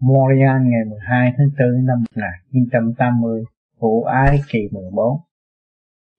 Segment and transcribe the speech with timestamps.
[0.00, 3.44] Montreal ngày 12 tháng 4 năm 1980,
[3.80, 5.20] phụ ái kỳ 14.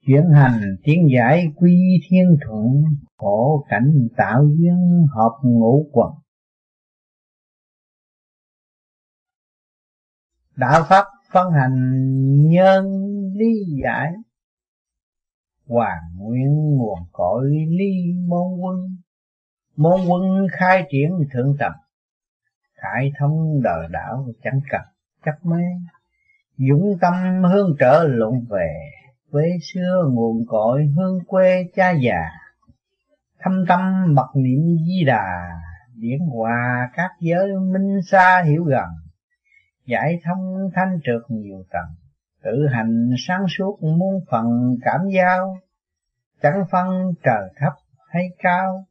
[0.06, 2.84] Chuyển hành tiến giải quy thiên thuận,
[3.18, 6.12] khổ cảnh tạo duyên hợp ngũ quần.
[10.56, 12.02] Đạo Pháp phân hành
[12.50, 12.86] nhân
[13.34, 13.50] lý
[13.84, 14.12] giải,
[15.68, 18.76] Hoàng nguyên nguồn cội ly môn quân,
[19.76, 21.87] Môn quân khai triển thượng tầng
[22.78, 24.82] khải thông đời đảo chẳng cần
[25.26, 25.64] chấp mê
[26.58, 28.70] dũng tâm hương trở lộn về
[29.32, 32.30] quê xưa nguồn cội hương quê cha già.
[33.40, 35.50] Thâm tâm mật niệm di đà,
[35.96, 38.90] điển hòa các giới minh xa hiểu gần.
[39.86, 41.96] Giải thông thanh trượt nhiều tầng,
[42.44, 45.58] tự hành sáng suốt muôn phần cảm giao.
[46.42, 46.88] Chẳng phân
[47.24, 47.74] trời thấp
[48.10, 48.86] hay cao,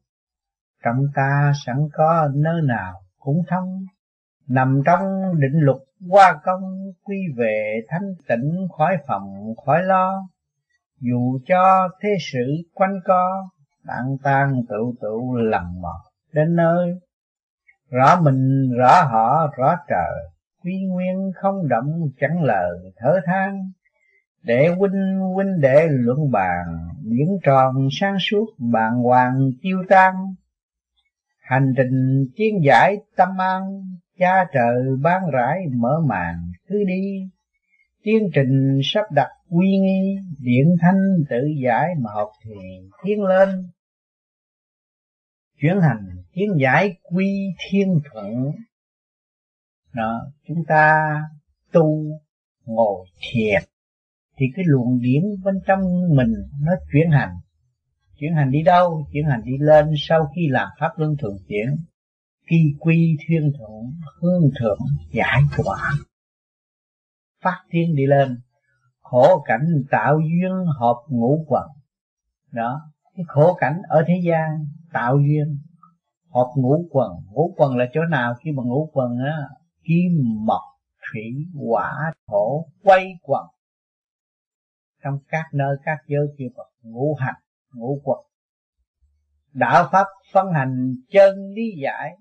[0.84, 3.84] trong ta sẵn có nơi nào cũng thông
[4.48, 5.00] nằm trong
[5.40, 5.76] định luật
[6.10, 6.62] qua công,
[7.04, 10.28] quy về thanh tịnh khỏi phòng khỏi lo.
[11.00, 13.48] Dù cho thế sự quanh co
[13.84, 15.18] đặng tan tự tự
[15.50, 17.00] lầm mò đến nơi.
[17.90, 20.30] Rõ mình, rõ họ, rõ trời,
[20.64, 23.70] quy nguyên không động, chẳng lời thở than.
[24.42, 26.64] Để huynh huynh đệ luận bàn
[27.02, 30.14] biển tròn sáng suốt bàn hoàng tiêu tan
[31.46, 33.62] hành trình chiến giải tâm an,
[34.18, 37.30] cha trời ban rãi mở màn cứ đi.
[38.02, 42.54] Tiến trình sắp đặt quy nghi điện thanh tự giải mà học thì
[43.04, 43.48] tiến lên.
[45.60, 48.52] Chuyển hành tiến giải quy thiên thuận.
[49.94, 51.14] Đó, chúng ta
[51.72, 52.04] tu
[52.64, 53.62] ngồi thiền.
[54.38, 55.80] Thì cái luồng điển bên trong
[56.16, 57.34] mình nó chuyển hành
[58.18, 59.06] chuyển hành đi đâu?
[59.12, 61.76] Chuyển hành đi lên sau khi làm pháp luân thường chuyển,
[62.50, 64.78] kỳ quy thiên thượng, hương thượng,
[65.12, 65.92] giải tỏa.
[67.42, 68.40] Phát thiên đi lên,
[69.00, 71.68] khổ cảnh tạo duyên hợp ngũ quần.
[72.52, 72.80] Đó,
[73.16, 75.58] cái khổ cảnh ở thế gian tạo duyên,
[76.34, 77.12] hợp ngũ quần.
[77.30, 78.34] Ngũ quần là chỗ nào?
[78.44, 79.36] Khi mà ngũ quần á,
[79.84, 80.12] kim,
[80.46, 80.62] mộc,
[81.12, 83.46] thủy, hỏa, thổ, quay quần.
[85.04, 87.34] Trong các nơi, các giới kia Phật ngũ hành
[87.76, 88.18] ngũ quật.
[89.52, 92.16] Đạo pháp phân hành chân lý giải.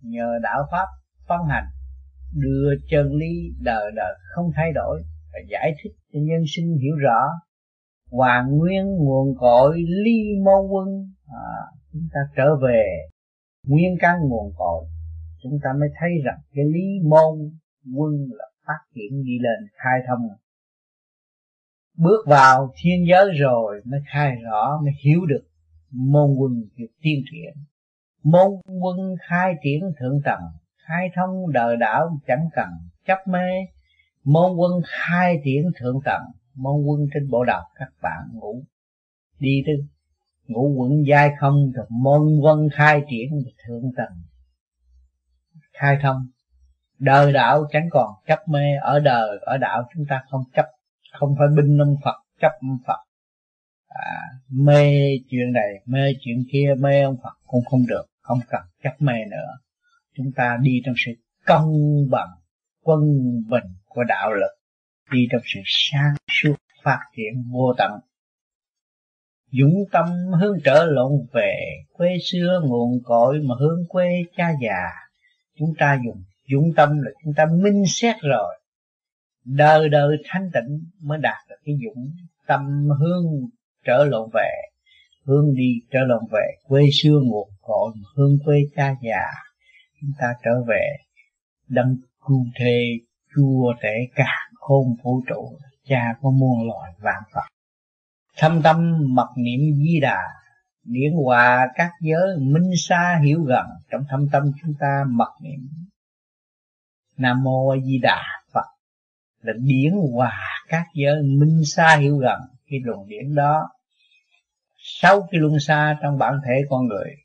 [0.00, 0.86] Nhờ đạo pháp
[1.28, 1.64] phân hành
[2.34, 5.02] đưa chân lý đời đời không thay đổi
[5.32, 7.20] và giải thích cho nhân sinh hiểu rõ.
[8.10, 10.88] Hoàn nguyên nguồn cội ly môn quân
[11.26, 11.48] à,
[11.92, 12.84] chúng ta trở về
[13.66, 14.84] nguyên căn nguồn cội.
[15.42, 17.50] Chúng ta mới thấy rằng cái lý môn
[17.96, 20.28] quân là phát triển đi lên khai thông
[21.96, 25.42] bước vào thiên giới rồi mới khai rõ, mới hiểu được
[25.90, 27.64] môn quân việc tiên triển.
[28.22, 28.50] Môn
[28.82, 28.96] quân
[29.28, 30.42] khai triển thượng tầng,
[30.76, 32.68] khai thông đời đạo chẳng cần
[33.06, 33.48] chấp mê.
[34.24, 36.22] Môn quân khai triển thượng tầng,
[36.54, 38.62] môn quân trên bộ đầu các bạn ngủ,
[39.38, 39.76] đi tới
[40.46, 43.30] ngũ quận giai không, rồi môn quân khai triển
[43.66, 44.22] thượng tầng.
[45.72, 46.26] Khai thông,
[46.98, 50.66] đời đạo chẳng còn chấp mê, ở đời, ở đạo chúng ta không chấp
[51.12, 52.98] không phải binh ông Phật chấp ông Phật.
[53.88, 54.94] À, mê
[55.30, 59.14] chuyện này mê chuyện kia mê ông Phật cũng không được không cần chấp mê
[59.30, 59.50] nữa.
[60.16, 61.12] Chúng ta đi trong sự
[61.46, 61.72] công
[62.10, 62.28] bằng
[62.82, 63.00] quân
[63.50, 64.52] bình của đạo lực
[65.12, 67.92] đi trong sự sáng suốt phát triển vô tận.
[69.52, 70.06] Dũng tâm
[70.40, 71.54] hướng trở lộn về
[71.92, 74.90] quê xưa nguồn cội mà hướng quê cha già.
[75.58, 76.22] Chúng ta dùng
[76.52, 78.58] dũng tâm là chúng ta minh xét rồi
[79.44, 82.10] đời đời thanh tịnh mới đạt được cái dũng
[82.46, 83.24] tâm hương
[83.84, 84.50] trở lộn về
[85.26, 89.24] hương đi trở lộn về quê xưa nguồn cội hương quê cha già
[90.00, 90.96] chúng ta trở về
[91.68, 92.82] đấng cu thê
[93.34, 97.46] chua tể cả khôn vũ trụ, cha có muôn loài vạn vật.
[98.36, 100.22] Thâm tâm mật niệm di đà,
[100.84, 105.68] điển hòa các giới minh xa hiểu gần, trong thâm tâm chúng ta mật niệm
[107.16, 108.22] nam mô a di đà
[109.42, 112.40] là điển hòa các giới minh xa hiểu gần.
[112.66, 113.70] Cái luồng điển đó,
[114.76, 117.16] sau cái luân xa trong bản thể con người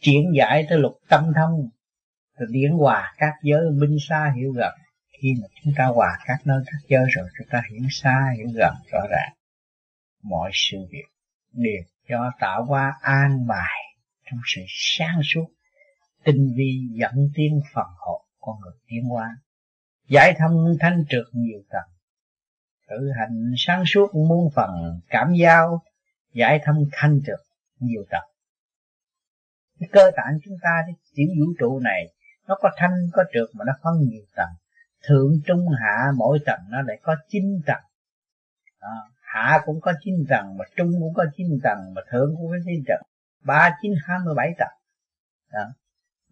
[0.00, 1.68] triển giải tới lục tâm thông
[2.38, 4.72] rồi điển hòa các giới minh xa hiểu gần.
[5.22, 8.48] Khi mà chúng ta hòa các nơi các giới rồi, chúng ta hiểu xa, hiểu
[8.54, 9.32] gần rõ ràng
[10.24, 11.04] mọi sự việc
[11.52, 13.80] đều do tạo hóa an bài
[14.24, 15.46] trong sự sáng suốt,
[16.24, 19.36] tinh vi dẫn tiến phần hồn con người tiến hóa
[20.08, 21.88] giải thông thanh trượt nhiều tầng.
[22.88, 25.82] Tự hành sáng suốt muôn phần cảm giao
[26.32, 27.40] giải thông thanh trượt
[27.78, 28.24] nhiều tầng.
[29.80, 32.14] Cái cơ tạng chúng ta cái tiểu vũ trụ này
[32.48, 34.50] nó có thanh có trượt mà nó phân nhiều tầng.
[35.06, 37.82] Thượng trung hạ mỗi tầng nó lại có chín tầng.
[38.78, 42.50] À, hạ cũng có chín tầng mà trung cũng có chín tầng mà thượng cũng
[42.50, 43.02] có chín tầng.
[43.44, 44.78] Ba chín hai mươi bảy tầng.
[45.52, 45.64] Đó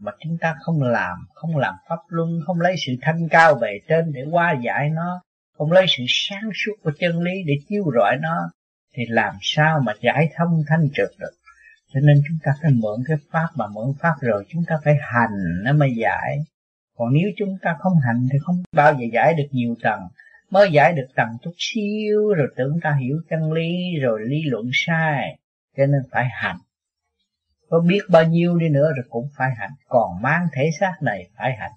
[0.02, 3.78] mà chúng ta không làm không làm pháp luân, không lấy sự thanh cao bề
[3.88, 5.22] trên để qua giải nó,
[5.58, 8.50] không lấy sự sáng suốt của chân lý để chiếu rọi nó,
[8.96, 11.32] thì làm sao mà giải thông thanh trực được?
[11.94, 14.94] Cho nên chúng ta phải mượn cái pháp mà mượn pháp rồi chúng ta phải
[15.00, 16.38] hành nó mới giải.
[16.96, 20.00] Còn nếu chúng ta không hành thì không bao giờ giải được nhiều tầng.
[20.50, 23.70] Mới giải được tầng chút xíu rồi tưởng ta hiểu chân lý
[24.02, 25.38] rồi lý luận sai,
[25.76, 26.56] cho nên phải hành
[27.72, 29.70] có biết bao nhiêu đi nữa rồi cũng phải hành.
[29.88, 31.72] Còn mang thể xác này phải hành.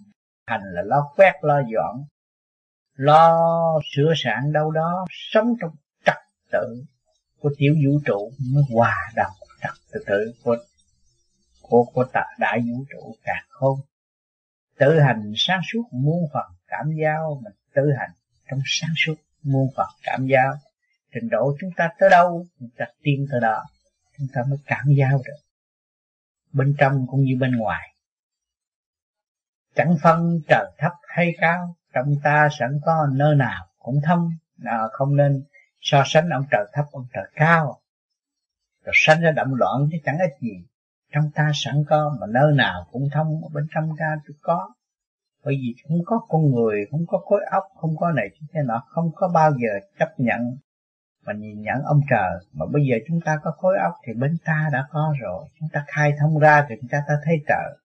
[0.47, 2.05] Hành là lo quét, lo dọn,
[2.95, 3.39] lo
[3.95, 5.71] sửa sản đâu đó, sống trong
[6.05, 6.17] trật
[6.51, 6.83] tự
[7.39, 9.31] của tiểu vũ trụ mới hòa đồng
[9.61, 10.57] trật tự của
[11.61, 13.79] của của tạ đại vũ trụ càng không
[14.77, 18.11] tự hành sáng suốt muôn phần cảm giao, mình tự hành
[18.49, 20.53] trong sáng suốt muôn phần cảm giao.
[21.13, 23.63] Trình độ chúng ta tới đâu, chúng ta tiên tới đó,
[24.17, 25.44] chúng ta mới cảm giao được
[26.55, 27.95] bên trong cũng như bên ngoài.
[29.75, 34.29] Chẳng phân trời thấp hay cao trong ta sẵn có nơi nào cũng thông
[34.63, 35.43] à, không nên
[35.79, 37.81] so sánh ông trời thấp ông trời cao.
[38.85, 40.65] Rồi sanh ra động loạn chứ chẳng ích gì.
[41.11, 44.73] Trong ta sẵn có mà nơi nào cũng thông bên trong ta tôi có.
[45.43, 48.83] Bởi vì không có con người không có khối óc không có này thế nọ
[48.87, 50.57] không có bao giờ chấp nhận
[51.25, 54.37] mà nhìn nhận ông trời mà bây giờ chúng ta có khối óc thì bên
[54.45, 55.47] ta đã có rồi.
[55.59, 57.77] Chúng ta khai thông ra thì chúng ta, ta thấy trời.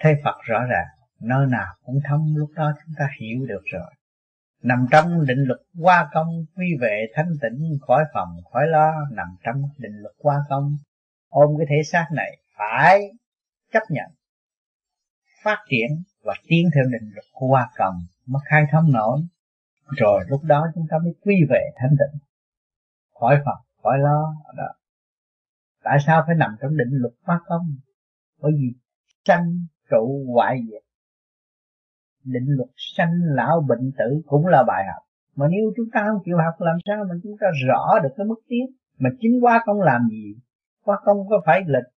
[0.00, 0.86] Thấy Phật rõ ràng
[1.20, 3.90] nơi nào cũng thông lúc đó chúng ta hiểu được rồi.
[4.62, 9.26] Nằm trong định luật qua công quy về thanh tịnh khỏi phòng khỏi lo nằm
[9.42, 10.76] trong định luật qua công.
[11.28, 13.00] Ôm cái thể xác này phải
[13.72, 14.10] chấp nhận
[15.44, 17.94] phát triển và tiến theo định luật qua công
[18.26, 19.20] mới khai thông nổi
[19.86, 22.20] rồi lúc đó chúng ta mới quy về thanh tịnh.
[23.20, 24.34] Khỏi phật, khỏi lo.
[24.56, 24.68] Đó.
[25.82, 27.66] Tại sao phải nằm trong định luật hoa công
[28.40, 28.72] bởi vì
[29.24, 30.82] sanh trụ hoại diệt.
[32.24, 35.02] Định luật sanh lão bệnh tử cũng là bài học.
[35.36, 38.26] Mà nếu chúng ta không chịu học, làm sao mà chúng ta rõ được cái
[38.26, 38.66] mức tiến?
[38.98, 40.34] Mà chính quá công làm gì?
[40.84, 41.90] Quá công có phải lịch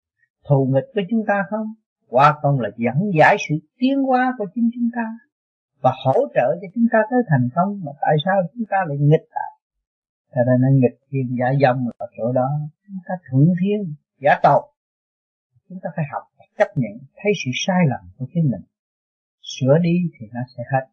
[0.48, 1.68] thù nghịch với chúng ta không?
[2.10, 5.06] Quá công là dẫn giải sự tiến hóa của chính chúng ta
[5.86, 7.70] và hỗ trợ cho chúng ta tới thành công.
[7.86, 9.52] Mà tại sao chúng ta lại nghịch lại?
[10.36, 12.50] cho nên nó nghịch thiên giả dâm ở chỗ đó.
[12.88, 14.62] Chúng ta thuận thiên giả tộc.
[15.70, 16.24] Chúng ta phải học
[16.58, 18.62] chấp nhận thấy sự sai lầm của chính mình.
[19.42, 20.86] Sửa đi thì nó sẽ hết.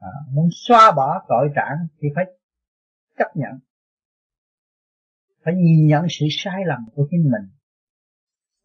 [0.00, 2.24] À, muốn xóa bỏ tội trạng thì phải
[3.18, 3.58] chấp nhận.
[5.44, 7.50] Phải nhìn nhận sự sai lầm của chính mình.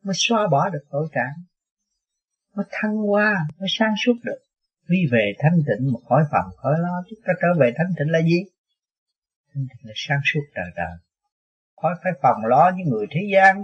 [0.04, 1.44] Mới xóa bỏ được tội trạng.
[2.56, 4.49] Mới thăng hoa mới sáng suốt được
[4.90, 8.12] quy về thanh tịnh một khỏi phàm khỏi lo, chúng ta trở về thanh tịnh
[8.12, 8.40] là gì?
[9.54, 10.98] Thanh tịnh là sáng suốt đời đời
[11.82, 13.64] khỏi phải phòng lo với người thế gian.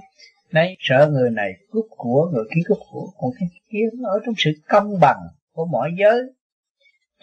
[0.52, 3.08] Nay sợ người này cướp của, người kia cướp của.
[3.18, 5.20] Còn cái kia nó ở trong sự công bằng
[5.54, 6.22] của mọi giới.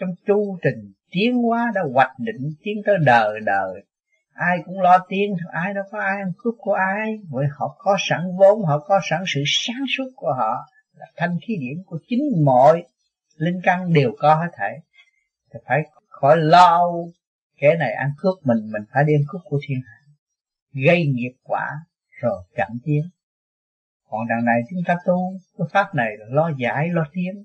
[0.00, 3.84] Trong chu trình tiến hóa đã hoạch định, tiến tới đời đời.
[4.32, 7.18] Ai cũng lo tiền ai đâu có ai ăn cướp của ai.
[7.30, 10.68] Bởi họ có sẵn vốn, họ có sẵn sự sáng suốt của họ.
[10.96, 12.82] Là thanh khí điển của chính mọi
[13.42, 14.80] linh căn đều có hết thảy.
[15.52, 16.80] Thì phải khỏi lo
[17.56, 19.98] kẻ này ăn cướp mình mình phải đem cướp của thiên hạ.
[20.86, 21.70] Gây nghiệp quả
[22.10, 23.02] rồi chẳng tiến.
[24.08, 27.44] Còn đằng này chúng ta tu, cái pháp này là lo giải, lo tiến.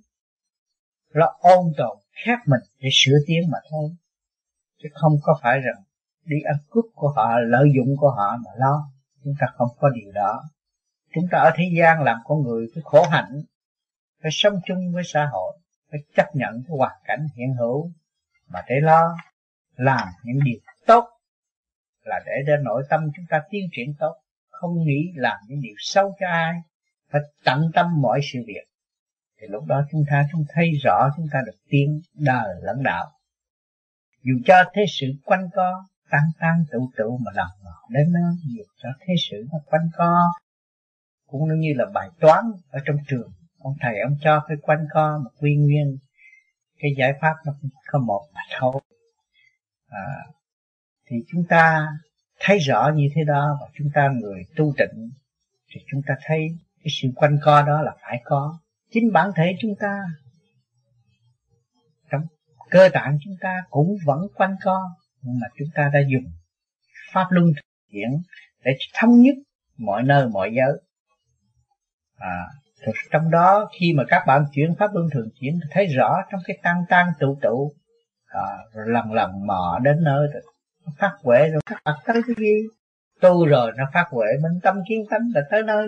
[1.10, 3.90] Lo ôn tồn, khép mình để sửa tiến mà thôi.
[4.84, 5.84] Chứ không có phải rằng
[6.26, 8.92] đi ăn cướp của họ, lợi dụng của họ mà lo.
[9.24, 10.44] Chúng ta không có điều đó.
[11.14, 13.42] Chúng ta ở thế gian làm con người phải khổ hạnh,
[14.22, 15.58] phải sống chung với xã hội
[15.92, 17.92] phải chấp nhận cái hoàn cảnh hiện hữu
[18.48, 19.18] mà để lo,
[19.76, 21.04] làm những điều tốt
[22.08, 24.16] là để cho nội tâm chúng ta tiến triển tốt.
[24.50, 26.54] Không nghĩ làm những điều xấu cho ai,
[27.12, 28.64] phải tận tâm mọi sự việc.
[29.42, 33.12] Thì lúc đó chúng ta chúng thấy rõ, chúng ta được tiến đời lẫn đạo.
[34.24, 38.20] Dù cho thế sự quanh co, tan tan tụ tụ mà lòng ngọt đến nó
[38.56, 40.32] dù cho thế sự nó quanh co,
[41.28, 43.32] cũng như là bài toán ở trong trường
[43.68, 45.98] ông thầy ông cho cái quanh co một quy nguyên
[46.80, 47.54] cái giải pháp nó
[47.88, 48.82] có một mà thôi.
[49.88, 50.08] À,
[51.06, 51.88] thì chúng ta
[52.40, 55.10] thấy rõ như thế đó và chúng ta người tu tịnh
[55.70, 56.48] thì chúng ta thấy
[56.84, 58.60] cái sự quanh co đó là phải có.
[58.92, 60.00] Chính bản thể chúng ta
[62.12, 62.22] trong
[62.70, 64.80] cơ tạng chúng ta cũng vẫn quanh co
[65.22, 66.32] nhưng mà chúng ta đã dùng
[67.12, 67.54] pháp luân
[67.92, 68.22] thiện
[68.64, 69.36] để thống nhất
[69.78, 70.82] mọi nơi mọi giới.
[72.18, 72.46] À,
[72.86, 76.42] rồi trong đó khi mà các bạn chuyển pháp luân thường chuyển thấy rõ trong
[76.48, 77.74] cái tăng tăng tụ tụ
[78.26, 80.42] à, rồi lần lần mò đến nơi rồi
[80.98, 82.54] phát huệ rồi các bạn tới cái gì?
[83.22, 85.88] Tu rồi nó phát huệ minh tâm kiến tánh là tới nơi.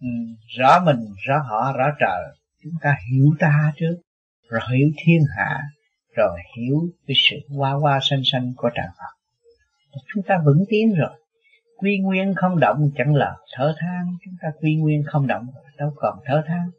[0.00, 0.08] Ừ,
[0.58, 2.36] rõ mình rõ họ rõ trời.
[2.62, 3.96] Chúng ta hiểu ta trước
[4.48, 5.60] rồi hiểu thiên hạ
[6.16, 9.18] rồi hiểu cái sự hoa hoa xanh xanh của trời Phật.
[10.14, 11.10] Chúng ta vững tiến rồi
[11.78, 14.16] quy nguyên không động, chẳng là thở than.
[14.24, 16.70] Chúng ta quy nguyên không động, đâu còn thở than.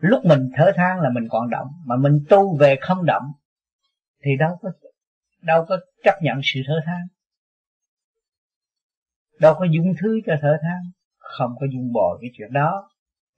[0.00, 3.32] Lúc mình thở than là mình còn động, mà mình tu về không động,
[4.24, 4.70] thì đâu có
[5.42, 7.06] đâu có chấp nhận sự thở than.
[9.40, 10.78] Đâu có dung thứ cho thở than,
[11.18, 12.90] không có dung bồi cái chuyện đó.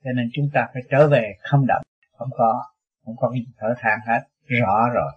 [0.05, 1.83] Cho nên chúng ta phải trở về không động.
[2.19, 2.65] Không có
[3.05, 5.13] không có cái thở than hết, rõ rồi.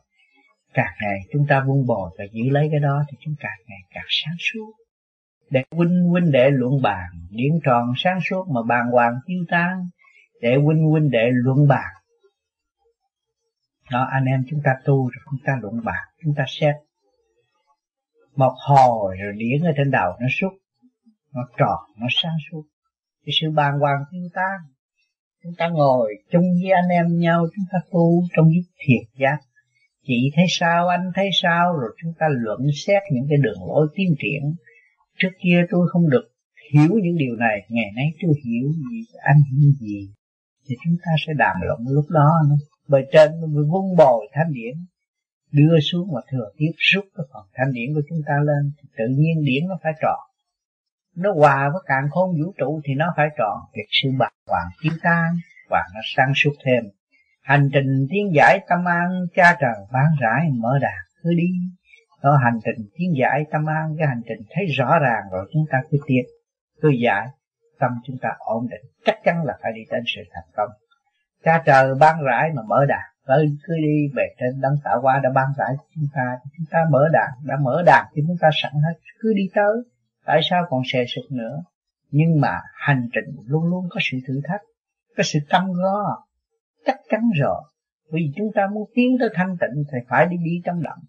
[0.74, 3.80] Càng ngày chúng ta vun bồi và giữ lấy cái đó, thì chúng càng ngày
[3.90, 4.83] càng sáng suốt
[5.50, 9.90] để huynh huynh đệ luận bàn, điển tròn sáng suốt mà bàn hoàng tiêu tan,
[10.42, 11.94] để huynh huynh đệ luận bàn.
[13.92, 16.76] Đó, anh em chúng ta tu rồi chúng ta luận bàn, chúng ta xét.
[18.36, 20.54] Một hồi rồi điển ở trên đầu nó xúc
[21.34, 22.64] nó tròn, nó sáng suốt.
[23.26, 24.60] Cái sự bàn hoàng tiêu tan,
[25.44, 29.38] chúng ta ngồi chung với anh em nhau, chúng ta tu trong những thiệt giác.
[30.06, 31.74] Chị thấy sao, anh thấy sao?
[31.74, 34.56] Rồi chúng ta luận xét những cái đường lối tiến triển
[35.18, 36.30] trước kia tôi không được
[36.74, 40.10] hiểu những điều này, ngày nay tôi hiểu gì anh hiểu gì.
[40.68, 42.56] Thì chúng ta sẽ đàm luận lúc đó nữa
[42.88, 44.76] bề trên mới vun bồi thanh điển,
[45.52, 48.90] đưa xuống và thừa tiếp rút cái phần thanh điển của chúng ta lên, thì
[48.98, 50.20] tự nhiên điển nó phải tròn.
[51.16, 53.58] Nó hòa với càng khôn vũ trụ thì nó phải tròn.
[53.76, 55.34] Việc sự bạc hoàng tiêu tan
[55.70, 56.84] và nó sáng suốt thêm.
[57.42, 61.50] Hành trình tiến giải tâm an cha trời ban rãi mở đàn cứ đi
[62.24, 65.64] đó hành trình tiến giải tâm an, cái hành trình thấy rõ ràng rồi, chúng
[65.72, 66.26] ta cứ tiến,
[66.82, 67.28] cứ giải,
[67.80, 68.92] tâm chúng ta ổn định.
[69.06, 70.70] Chắc chắn là phải đi đến sự thành công.
[71.44, 75.20] Cha trời ban rãi mà mở đàn cứ cứ đi về trên đấng tạo qua
[75.24, 76.38] đã ban rãi chúng ta.
[76.58, 79.76] Chúng ta mở đàn, đã mở đàn thì chúng ta sẵn hết, cứ đi tới.
[80.26, 81.64] Tại sao còn xề sụt nữa?
[82.12, 84.62] Nhưng mà hành trình luôn luôn có sự thử thách,
[85.18, 86.26] có sự cam go.
[86.86, 87.62] Chắc chắn rồi.
[88.12, 91.00] Vì chúng ta muốn tiến tới thanh tịnh thì phải đi đi trong động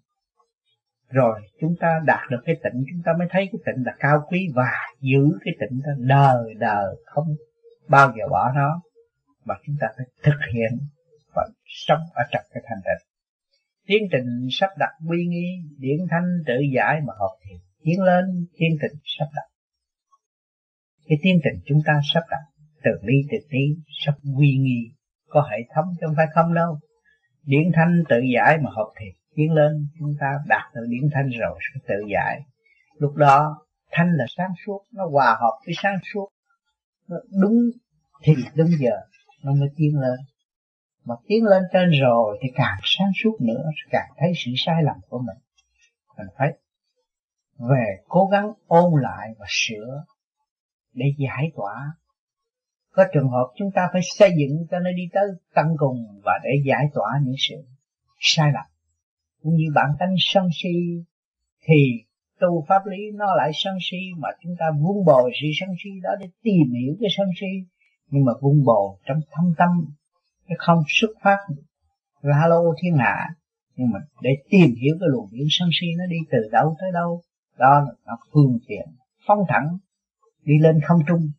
[1.15, 4.25] rồi chúng ta đạt được cái tịnh chúng ta mới thấy cái tịnh là cao
[4.29, 7.27] quý và giữ cái tịnh đó đời đời không
[7.87, 8.81] bao giờ bỏ nó.
[9.45, 10.71] Mà chúng ta phải thực hiện
[11.35, 13.15] và sống ở trong cái thanh tịnh
[13.87, 18.25] tiến trình sắp đặt quy nghi, điển thanh, tự giải mà học thì tiến lên,
[18.57, 19.47] tiến trình sắp đặt.
[21.07, 22.43] Cái tiến trình chúng ta sắp đặt,
[22.83, 23.59] từ ly từ tí
[24.05, 24.91] sắp quy nghi,
[25.29, 26.79] có hệ thống chứ không phải không đâu.
[27.43, 31.29] Điển thanh, tự giải mà học thiền tiến lên, chúng ta đạt được điển thanh
[31.29, 32.41] rồi, sẽ tự giải.
[32.97, 36.29] Lúc đó, thanh là sáng suốt, nó hòa hợp với sáng suốt.
[37.07, 37.53] Nó đúng,
[38.23, 38.95] thì đúng giờ,
[39.43, 40.19] nó mới tiến lên.
[41.05, 44.95] Mà tiến lên trên rồi thì càng sáng suốt nữa càng thấy sự sai lầm
[45.09, 45.37] của mình.
[46.17, 46.53] Mình phải
[47.69, 50.03] về cố gắng ôn lại và sửa
[50.93, 51.93] để giải tỏa.
[52.91, 55.23] Có trường hợp chúng ta phải xây dựng cho nó đi tới
[55.53, 57.55] tăng cùng và để giải tỏa những sự
[58.19, 58.65] sai lầm
[59.45, 61.03] cũng như bản tánh sân si,
[61.67, 62.03] thì
[62.39, 65.89] tu pháp lý nó lại sân si, mà chúng ta vun bồi sự sân si
[66.03, 67.51] đó để tìm hiểu cái sân si.
[68.09, 69.69] Nhưng mà vun bồi trong thâm tâm
[70.47, 71.37] cái không xuất phát
[72.21, 73.29] la lô thiên hạ.
[73.75, 76.91] Nhưng mà để tìm hiểu cái luồng điển sân si nó đi từ đâu tới
[76.93, 77.21] đâu,
[77.57, 78.85] đó là nó phương tiện
[79.27, 79.77] phong thẳng,
[80.43, 81.31] đi lên không trung.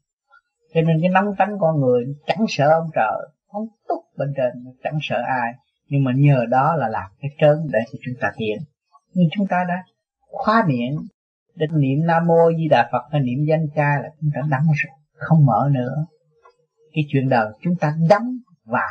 [0.75, 4.75] Cho nên cái nóng tánh con người, chẳng sợ ông trời, không túc bên trên,
[4.83, 5.53] chẳng sợ ai
[5.89, 8.59] nhưng mà nhờ đó là làm cái trớn để cho chúng ta thiện
[9.17, 9.75] nhưng chúng ta đã
[10.21, 10.97] khóa miệng
[11.55, 14.67] để niệm nam mô di đà phật hay niệm danh cha là chúng ta đóng
[14.67, 16.07] rồi, không mở nữa.
[16.93, 18.89] Cái chuyện đời chúng ta đóng và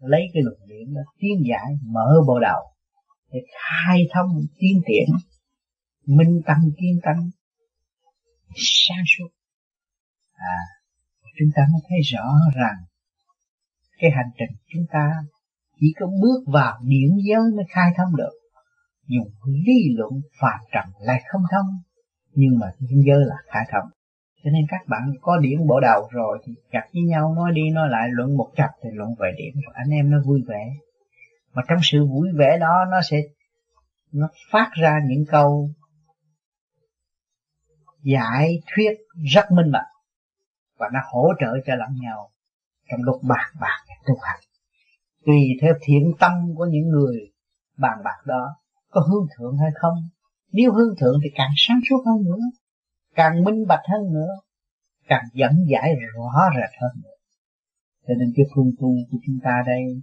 [0.00, 2.62] lấy cái luận điểm đó tiến giải, mở bộ đầu
[3.32, 5.16] để khai thông, tiến triển,
[6.06, 7.30] minh tâm kiên tâm
[8.54, 9.28] sáng suốt.
[10.34, 10.58] À
[11.38, 12.76] chúng ta mới thấy rõ rằng
[13.98, 15.10] cái hành trình chúng ta
[15.82, 18.32] chỉ có bước vào điển giới mới khai thông được.
[19.06, 21.66] Dùng lý luận phàm trần lại không thông,
[22.32, 23.90] nhưng mà điển giới là khai thông.
[24.44, 27.70] Cho nên các bạn có điển bộ đầu rồi thì gặp với nhau, nói đi
[27.70, 30.74] nói lại, luận một chập thì luận về điểm, rồi anh em nó vui vẻ.
[31.52, 33.16] Mà trong sự vui vẻ đó, nó sẽ,
[34.12, 35.70] nó phát ra những câu
[38.02, 38.92] giải thuyết
[39.34, 39.88] rất minh bạch,
[40.78, 42.30] và nó hỗ trợ cho lẫn nhau
[42.90, 44.40] trong lúc bàn bạc tu hành
[45.26, 47.16] tùy theo thiện tâm của những người
[47.78, 48.56] bàn bạc đó,
[48.90, 49.94] có hương thượng hay không.
[50.52, 52.44] Nếu hương thượng thì càng sáng suốt hơn nữa,
[53.14, 54.30] càng minh bạch hơn nữa,
[55.06, 57.16] càng dẫn giải rõ rệt hơn nữa.
[58.08, 60.02] Cho nên cái phương tu của chúng ta đây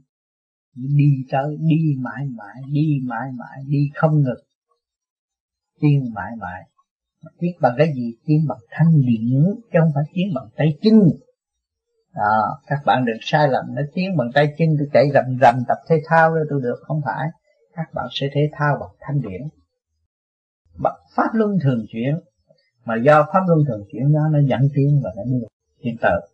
[0.76, 4.44] đi tới, đi mãi mãi, đi mãi mãi, đi không ngừng.
[5.82, 6.62] Tiến mãi mãi.
[7.40, 8.14] Tiến bằng cái gì?
[8.26, 10.94] Tiến bằng thanh điển chứ không phải tiến bằng tay chân
[12.20, 15.56] à, các bạn đừng sai lầm nó tiếng bằng tay chân tôi chạy rầm rầm
[15.68, 17.28] tập thể thao rồi tôi được không phải.
[17.74, 19.42] Các bạn sẽ thể thao bằng thanh điển.
[20.78, 22.20] Bằng pháp luân thường chuyển.
[22.86, 25.48] Mà do pháp luân thường chuyển đó nó dẫn tiến và nó đưa
[25.82, 26.30] tiến tới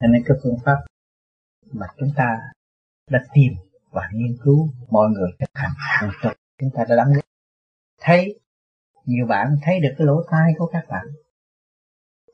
[0.00, 0.76] cho nên cái phương pháp
[1.72, 2.40] mà chúng ta
[3.10, 3.52] đã tìm
[3.90, 7.08] và nghiên cứu mọi người thực hành hàng tuần chúng ta đã đắm
[8.00, 8.40] thấy
[9.04, 11.06] nhiều bạn thấy được cái lỗ tai của các bạn.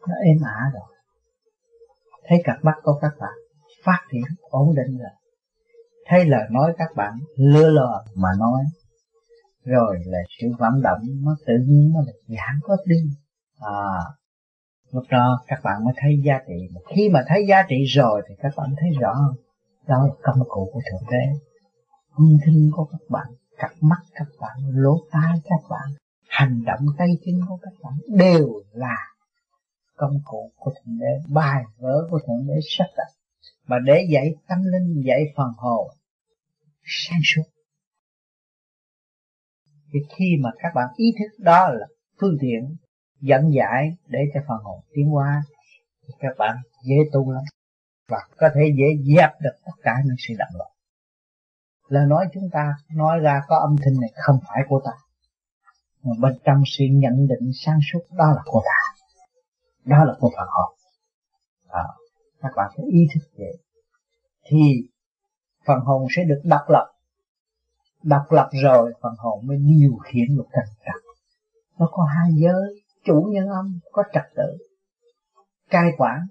[0.09, 0.92] Nó êm ả rồi
[2.33, 3.33] thấy cặp mắt của các bạn
[3.85, 5.11] phát triển ổn định rồi.
[6.07, 8.65] Thấy lời nói các bạn lừa lò mà nói,
[9.65, 12.97] rồi là sự vận động nó tự nhiên nó là giảm có đi.
[13.61, 13.99] À
[14.93, 16.69] lúc đó các bạn mới thấy giá trị.
[16.75, 19.15] Mà khi mà thấy giá trị rồi thì các bạn thấy rõ,
[19.87, 21.39] đó là công cụ của thượng đế
[22.17, 23.27] âm thanh của các bạn,
[23.59, 25.89] cặp mắt các bạn, lỗ tai các bạn,
[26.29, 28.97] hành động tay chân của các bạn đều là
[29.97, 33.09] công cụ của thượng đế, bài vở của thượng đế sắp đặt.
[33.67, 35.91] Mà để dạy tâm linh, dạy phần hồn,
[36.85, 37.43] sáng suốt.
[39.93, 41.87] Thì khi mà các bạn ý thức đó là
[42.21, 42.77] phương tiện
[43.21, 45.43] dẫn giải để cho phần hồn tiến hóa,
[46.03, 47.43] thì các bạn dễ tu lắm
[48.09, 50.73] và có thể dễ dẹp được tất cả những sự động loạn
[51.93, 54.93] là nói chúng ta nói ra có âm thanh này không phải của ta,
[56.03, 59.02] mà bên trong sự nhận định sáng suốt đó là của ta
[59.85, 60.75] đó là một phần hồn.
[61.69, 61.85] À,
[62.41, 63.59] các bạn phải ý thức vậy
[64.45, 64.59] thì
[65.67, 66.93] phần hồn sẽ được độc lập.
[68.03, 70.95] Độc lập rồi phần hồn mới điều khiển được trật
[71.83, 74.67] nó có hai giới chủ nhân âm có trật tự.
[75.71, 76.27] Cai quản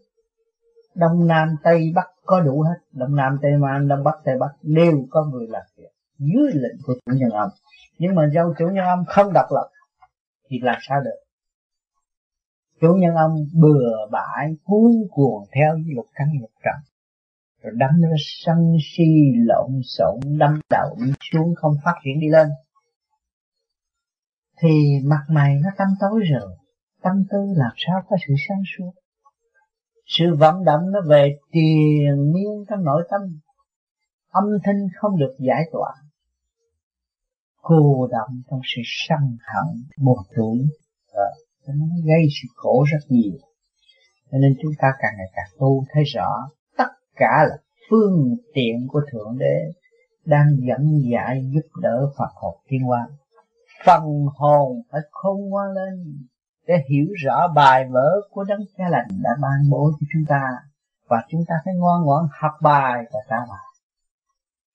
[0.96, 2.76] đông nam tây bắc có đủ hết.
[2.92, 6.78] Đông nam tây nam đông bắc tây bắc đều có người làm việc dưới lệnh
[6.86, 7.50] của chủ nhân âm.
[7.98, 9.70] Nhưng mà do chủ nhân âm không độc lập
[10.50, 11.31] thì làm sao được?
[12.82, 16.76] Chủ nhân ông bừa bãi, cuốn cuồng theo với lục căn lục trần.
[17.64, 19.04] Rồi đâm nó sân si,
[19.46, 22.48] lộn xộn, đâm đầu đi xuống, không phát triển đi lên.
[24.62, 24.70] Thì
[25.06, 26.58] mặt mày nó tâm tối rồi.
[27.02, 28.92] Tâm tư làm sao có sự sáng suốt?
[30.06, 33.22] Sự vận động nó về triền miên trong nội tâm.
[34.30, 35.92] Âm thanh không được giải tỏa.
[37.62, 40.68] Cô động trong sự sân hận, buồn tuổi
[41.66, 43.34] à, nó gây sự khổ rất nhiều.
[44.32, 47.58] Cho nên chúng ta càng ngày càng tu thấy rõ tất cả là
[47.90, 49.72] phương tiện của thượng đế
[50.26, 53.08] đang dẫn dạy giúp đỡ Phật học thiên hoa.
[53.86, 54.04] Phần
[54.36, 56.18] hồn phải khôn ngoan lên
[56.68, 60.42] để hiểu rõ bài vở của đấng cha lành đã ban bố cho chúng ta.
[61.08, 63.66] Và chúng ta phải ngoan ngoãn học bài và trả bài.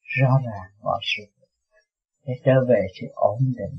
[0.03, 1.23] Rõ ràng mọi sự
[2.27, 3.79] để trở về sự ổn định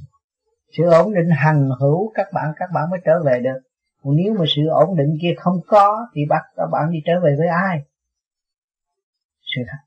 [0.77, 3.59] sự ổn định hằng hữu, các bạn các bạn mới trở về được.
[4.03, 7.13] Còn nếu mà sự ổn định kia không có, thì bắt các bạn đi trở
[7.23, 7.83] về với ai?
[9.41, 9.77] Sự thật.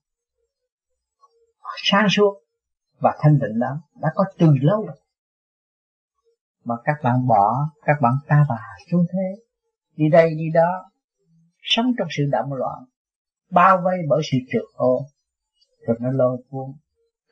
[1.76, 2.34] Sáng suốt
[2.98, 4.96] và thanh tịnh đó đã có từ lâu rồi.
[6.64, 9.42] Mà các bạn bỏ, các bạn ta bà xuống thế,
[9.96, 10.90] đi đây, đi đó,
[11.62, 12.84] sống trong sự động loạn,
[13.50, 15.06] bao vây bởi sự trượt ô.
[15.86, 16.72] Rồi nó lôi cuốn,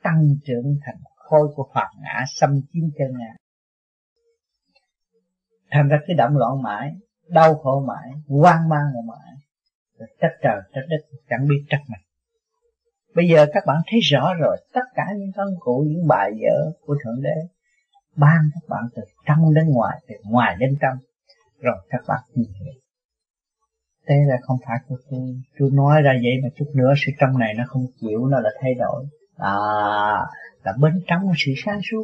[0.03, 3.35] tăng trưởng thành khối của phạt ngã, xâm chiếm chân ngã
[5.71, 6.91] thành ra cái động loạn mãi,
[7.27, 9.33] đau khổ mãi, hoang mang mãi,
[9.99, 12.01] rồi trách trời, trách đất, chẳng biết trách mình.
[13.15, 16.71] Bây giờ các bạn thấy rõ rồi, tất cả những công cụ, những bài vở
[16.85, 17.47] của thượng đế
[18.15, 20.97] ban các bạn từ trong đến ngoài, từ ngoài đến trong,
[21.61, 22.73] rồi các bạn tìm hiểu
[24.09, 27.39] thế là không phải của tôi tôi nói ra vậy mà chút nữa sự trong
[27.39, 29.05] này nó không chịu, nó là thay đổi.
[29.37, 29.55] À
[30.63, 32.03] là bên trong sự sáng suốt,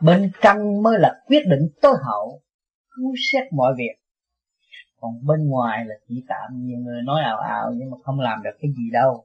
[0.00, 2.40] bên trong mới là quyết định tối hậu
[2.96, 3.94] cứu xét mọi việc.
[5.00, 8.42] Còn bên ngoài là chỉ tạm nhiều người nói ảo ảo nhưng mà không làm
[8.42, 9.24] được cái gì đâu.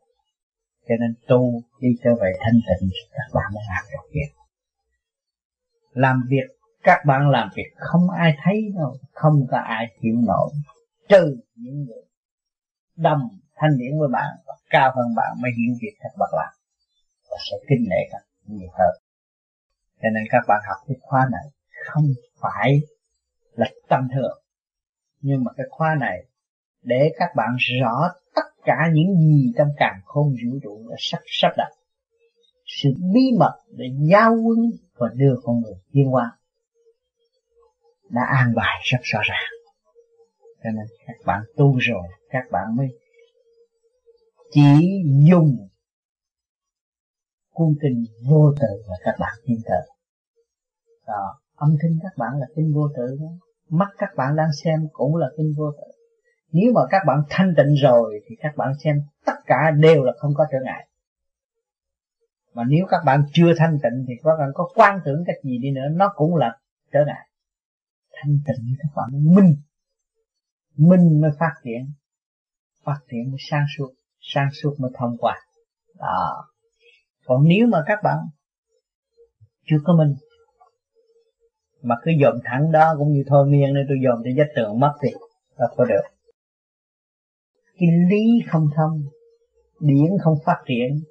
[0.87, 4.31] Cho nên tu đi trở về thanh tịnh, các bạn mới làm được việc.
[5.91, 6.47] Làm việc,
[6.83, 10.49] các bạn làm việc, không ai thấy đâu, không có ai chịu nổi.
[11.09, 12.03] Trừ những người
[12.95, 16.53] đồng thanh điển với bạn, và cao hơn bạn mới hiểu việc các bạn làm.
[17.29, 18.95] Và sẽ kinh nể các nhiều hơn.
[20.01, 21.45] Cho nên các bạn học cái khóa này
[21.85, 22.05] không
[22.41, 22.81] phải
[23.59, 24.37] là tâm thường.
[25.21, 26.25] Nhưng mà cái khóa này,
[26.81, 31.19] để các bạn rõ tất cả những gì trong càng không vũ trụ đã sắp
[31.25, 31.69] sắp đặt.
[32.65, 34.57] Sự bí mật để giao quân
[34.93, 36.37] và đưa con người tiến qua
[38.09, 39.49] đã an bài rất rõ ràng.
[40.63, 42.87] Cho nên các bạn tu rồi, các bạn mới
[44.51, 45.67] chỉ dùng
[47.49, 49.95] cuốn kinh vô tự và các bạn tin tưởng.
[51.07, 54.87] Đó, âm thanh các bạn là kinh vô tự đó mắt các bạn đang xem
[54.91, 55.99] cũng là kinh vô tự
[56.51, 60.13] nếu mà các bạn thanh tịnh rồi thì các bạn xem tất cả đều là
[60.17, 60.87] không có trở ngại.
[62.53, 65.57] Mà nếu các bạn chưa thanh tịnh thì các bạn có quan tưởng cái gì
[65.57, 66.57] đi nữa, nó cũng là
[66.91, 67.29] trở ngại.
[68.11, 69.55] Thanh tịnh các bạn minh.
[70.77, 71.91] Minh mới phát triển.
[72.83, 73.93] Phát triển mới sang suốt.
[74.19, 75.35] Sang suốt mới thông qua.
[75.95, 76.45] Đó.
[77.25, 78.17] Còn nếu mà các bạn
[79.65, 80.15] chưa có minh
[81.81, 84.79] mà cứ dòm thẳng đó cũng như thôi miên nên tôi dòm cho giác tường
[84.79, 85.09] mất thì
[85.57, 86.01] là có được.
[87.79, 89.03] Cái lý không thông,
[89.79, 91.01] điển không phát triển,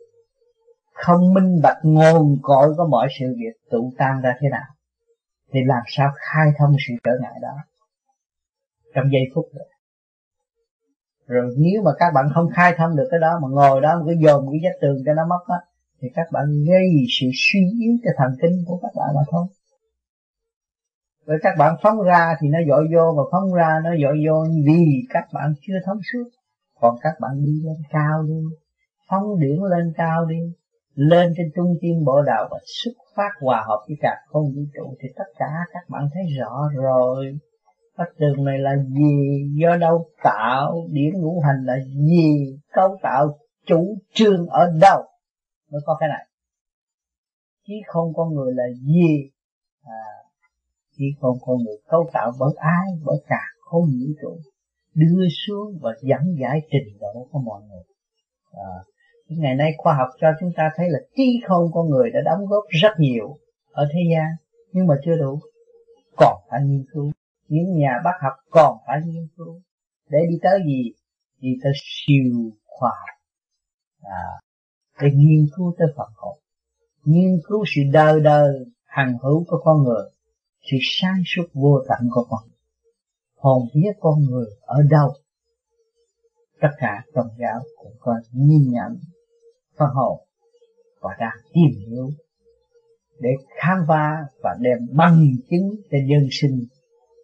[0.92, 4.66] không minh bạch nguồn cội của mọi sự việc tụ tan ra thế nào,
[5.52, 7.54] thì làm sao khai thông sự trở ngại đó?
[8.94, 9.66] Trong giây phút rồi
[11.28, 14.02] rồi nếu mà các bạn không khai thông được cái đó, mà ngồi đó mà
[14.07, 15.57] cứ dồn cái vách tường cho nó mất á,
[16.00, 16.88] thì các bạn gây
[17.20, 19.46] sự suy yếu cho thần kinh của các bạn mà thôi
[21.28, 24.44] rồi các bạn phóng ra thì nó dội vô và phóng ra nó dội vô
[24.66, 26.28] vì các bạn chưa thông suốt
[26.80, 28.42] còn các bạn đi lên cao đi
[29.08, 30.38] phóng điển lên cao đi
[30.98, 34.62] lên trên trung thiên bộ đạo và xuất phát hòa hợp với cả không vũ
[34.74, 37.38] trụ thì tất cả các bạn thấy rõ rồi.
[37.96, 41.76] Pháp tường này là gì, do đâu tạo, điển ngũ hành là
[42.08, 45.02] gì, cấu tạo chủ trương ở đâu?
[45.70, 46.26] Mới có cái này.
[47.66, 49.30] Chứ không con người là gì,
[49.84, 50.17] à,
[50.98, 54.38] khi không con người cấu tạo bởi ai, bởi cả không vũ trụ
[54.94, 57.82] đưa xuống và dẫn giải trình độ của mọi người.
[58.52, 58.72] À,
[59.28, 62.46] ngày nay khoa học cho chúng ta thấy là trí không con người đã đóng
[62.46, 63.38] góp rất nhiều
[63.72, 64.26] ở thế gian
[64.72, 65.40] nhưng mà chưa đủ.
[66.16, 67.12] Còn phải nghiên cứu.
[67.48, 69.61] Những nhà bác học còn phải nghiên cứu.
[70.11, 70.92] Để đi tới gì?
[71.40, 73.18] Đi tới siêu khoa học.
[74.02, 74.24] À,
[75.02, 76.34] để nghiên cứu tới Phật học.
[77.04, 80.04] Nghiên cứu sự đời đời hằng hữu của con người
[80.70, 82.48] sự sáng suốt vô tận của con.
[83.37, 85.12] Hồn vía con người ở đâu?
[86.61, 88.98] Tất cả tôn giáo cũng có nhìn nhận
[89.78, 90.18] phân hồn,
[91.00, 92.11] và đang tìm hiểu
[93.20, 96.66] để khám phá và đem bằng chứng cho dân sinh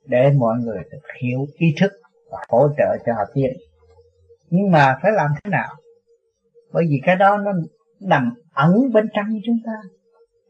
[0.07, 1.93] để mọi người được hiểu ý thức
[2.31, 3.53] và hỗ trợ cho họ tiến.
[4.51, 5.75] Nhưng mà phải làm thế nào?
[6.73, 7.53] Bởi vì cái đó nó
[8.01, 9.73] nằm ẩn bên trong chúng ta,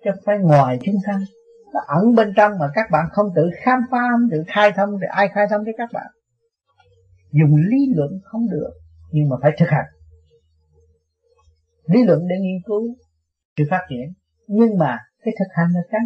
[0.05, 1.21] chứ không phải ngoài chúng ta
[1.75, 4.91] nó ẩn bên trong mà các bạn không tự khám phá, không tự khai thông,
[5.01, 6.07] thì ai khai thông cho các bạn?
[7.33, 8.71] Dùng lý luận không được,
[9.11, 9.87] nhưng mà phải thực hành.
[11.87, 12.97] Lý luận để nghiên cứu,
[13.57, 14.13] sự phát triển.
[14.47, 16.01] Nhưng mà cái thực hành là cái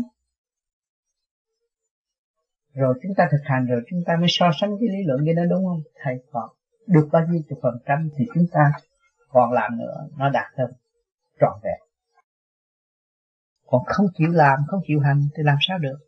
[2.74, 5.34] rồi chúng ta thực hành, rồi chúng ta mới so sánh cái lý luận với
[5.34, 5.80] nó đúng không?
[6.02, 6.48] Thầy còn
[6.86, 8.72] được bao nhiêu phần trăm thì chúng ta
[9.28, 10.70] còn làm nữa, nó đạt hơn
[11.40, 11.87] trọn vẹn
[13.70, 15.98] còn không chịu làm không chịu hành thì làm sao được?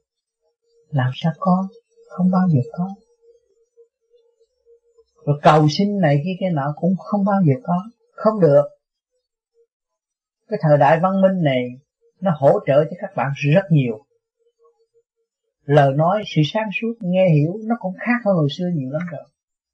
[0.91, 1.69] Làm sao có?
[2.09, 2.95] Không bao giờ có.
[5.27, 7.83] Rồi cầu xin này kia cái nọ cũng không bao giờ có.
[8.13, 8.65] Không được.
[10.49, 11.69] Cái thời đại văn minh này
[12.21, 14.05] nó hỗ trợ cho các bạn rất nhiều.
[15.65, 19.03] Lời nói sự sáng suốt nghe hiểu nó cũng khác hơn hồi xưa nhiều lắm
[19.11, 19.23] rồi.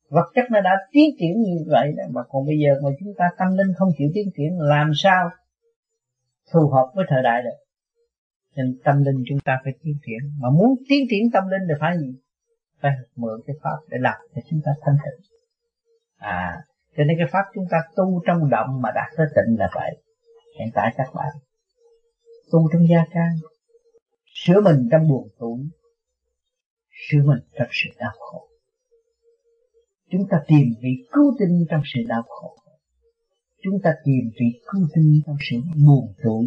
[0.09, 3.15] Vật chất nó đã tiến triển như vậy đó, mà còn bây giờ mà chúng
[3.19, 5.31] ta tâm linh không chịu tiến triển làm sao
[6.53, 7.66] phù hợp với thời đại được?
[8.57, 10.31] Nên tâm linh chúng ta phải tiến triển.
[10.41, 12.15] Mà muốn tiến triển tâm linh thì phải gì?
[12.83, 15.21] Phải mượn cái pháp để làm để chúng ta thanh tịnh.
[16.17, 16.63] À
[16.97, 20.03] cho nên cái pháp chúng ta tu trong động mà đạt tới tịnh là vậy.
[20.59, 21.33] Hiện tại các bạn
[22.53, 23.33] tu trong gia can,
[24.35, 25.69] sửa mình trong buồn tủi
[27.09, 28.49] sửa mình trong sự đau khổ.
[30.11, 32.57] Chúng ta tìm vị cứu tinh trong sự đau khổ.
[33.63, 36.47] Chúng ta tìm vị cứu tinh trong sự buồn tủi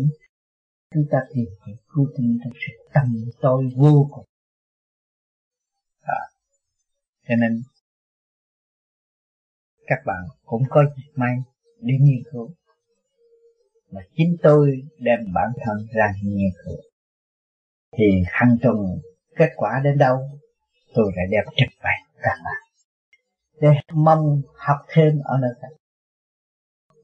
[0.93, 4.25] chúng ta tìm vị cứu tinh trong sự tâm tôi vô cùng.
[6.01, 6.19] À,
[7.27, 7.61] cho nên
[9.87, 11.35] các bạn cũng có dịp may
[11.81, 12.49] để nghiên cứu.
[13.91, 16.77] Mà chính tôi đem bản thân ra nghiên cứu.
[17.97, 18.75] Thì hàng tuần
[19.35, 20.39] kết quả đến đâu?
[20.93, 22.61] Tôi lại đem trình bày các bạn.
[23.61, 25.67] Để mong học thêm ở nơi khác.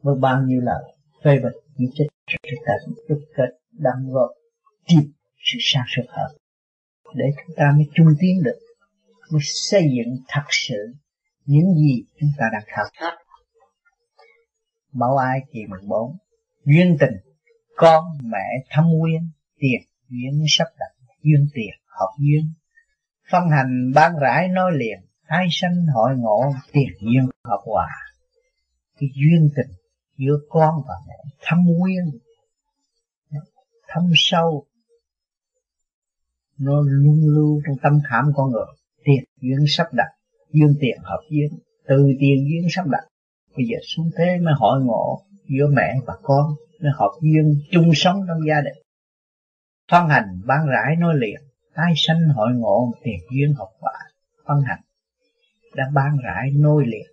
[0.01, 0.83] Với bao nhiêu lời
[1.23, 2.73] phê bình chỉ trích chúng ta
[3.09, 4.29] đúc kết đâm góp
[4.87, 6.37] tiếp sự sáng suốt hơn.
[7.15, 8.59] Để chúng ta mới chung tiến được,
[9.31, 10.93] mới xây dựng thật sự
[11.45, 13.17] những gì chúng ta đang khao khát.
[15.25, 16.17] Ai kỳ 14
[16.65, 17.15] Duyên tình,
[17.75, 22.53] Con, mẹ, thâm nguyên Tiền, duyên sắp đặt Duyên tiền học duyên.
[23.31, 27.87] Phân hành ban rãi nói liền hai sanh hội ngộ, tiền, duyên, hợp hòa.
[28.99, 29.75] Cái duyên tình
[30.17, 32.19] giữa con và mẹ, thâm nguyên
[33.95, 34.65] thâm sâu,
[36.59, 38.65] nó luôn lưu trong tâm khảm con người.
[39.03, 40.07] Tiền, duyên sắp đặt.
[40.51, 41.59] Duyên tiền hợp duyên.
[41.87, 43.03] Từ tiền duyên sắp đặt.
[43.57, 47.91] Bây giờ xuống thế mới hội ngộ giữa mẹ và con, mới hợp duyên chung
[47.93, 48.83] sống trong gia đình.
[49.91, 51.41] Phân hành ban rãi nói liền,
[51.75, 53.93] tái sanh hội ngộ tiền duyên học quả.
[54.47, 54.81] Phân hành
[55.75, 57.07] đã ban rãi nôi liền.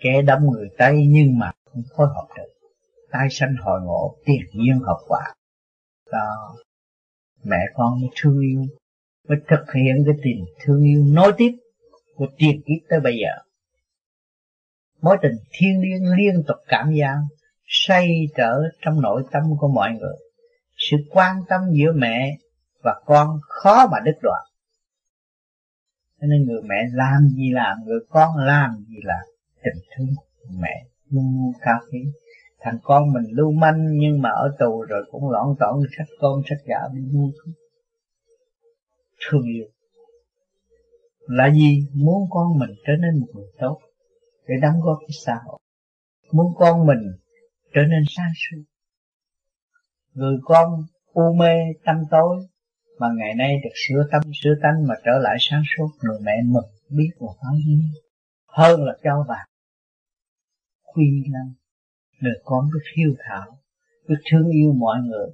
[0.00, 2.52] Kẻ đông người tây nhưng mà không phối hợp được.
[3.10, 5.34] Tái sanh hội ngộ, tiền duyên học quả
[6.12, 6.56] đó
[7.44, 8.66] mẹ con mới thương yêu,
[9.28, 11.50] mới thực hiện cái tình thương yêu nối tiếp
[12.14, 13.42] của triệt kiếp tới bây giờ.
[15.02, 17.16] Mối tình thiên liêng liên tục cảm giác
[17.66, 20.16] say trở trong nội tâm của mọi người.
[20.76, 22.36] Sự quan tâm giữa mẹ
[22.82, 24.44] và con khó mà đứt đoạn.
[26.20, 29.24] Cho nên người mẹ làm gì làm, người con làm gì làm,
[29.62, 30.14] tình thương
[30.60, 31.98] mẹ luôn cao quý
[32.60, 36.42] thằng con mình lưu manh nhưng mà ở tù rồi cũng loạn tỏn sách con
[36.48, 37.54] sách gạo đi mua thuốc
[39.28, 39.66] thương yêu.
[41.20, 41.86] Là gì?
[41.94, 43.78] Muốn con mình trở nên một người tốt
[44.46, 45.58] để đóng góp cho xã hội.
[46.32, 47.02] Muốn con mình
[47.74, 48.62] trở nên sáng suốt
[50.14, 52.46] người con u mê tâm tối
[52.98, 56.32] mà ngày nay được sửa tâm, sửa tánh mà trở lại sáng suốt, người mẹ
[56.44, 57.82] mừng biết một bao gì
[58.46, 59.48] hơn là cho bạn
[60.82, 61.54] khuyên lắm
[62.20, 63.60] người con biết hiếu thảo
[64.10, 65.28] biết thương yêu mọi người.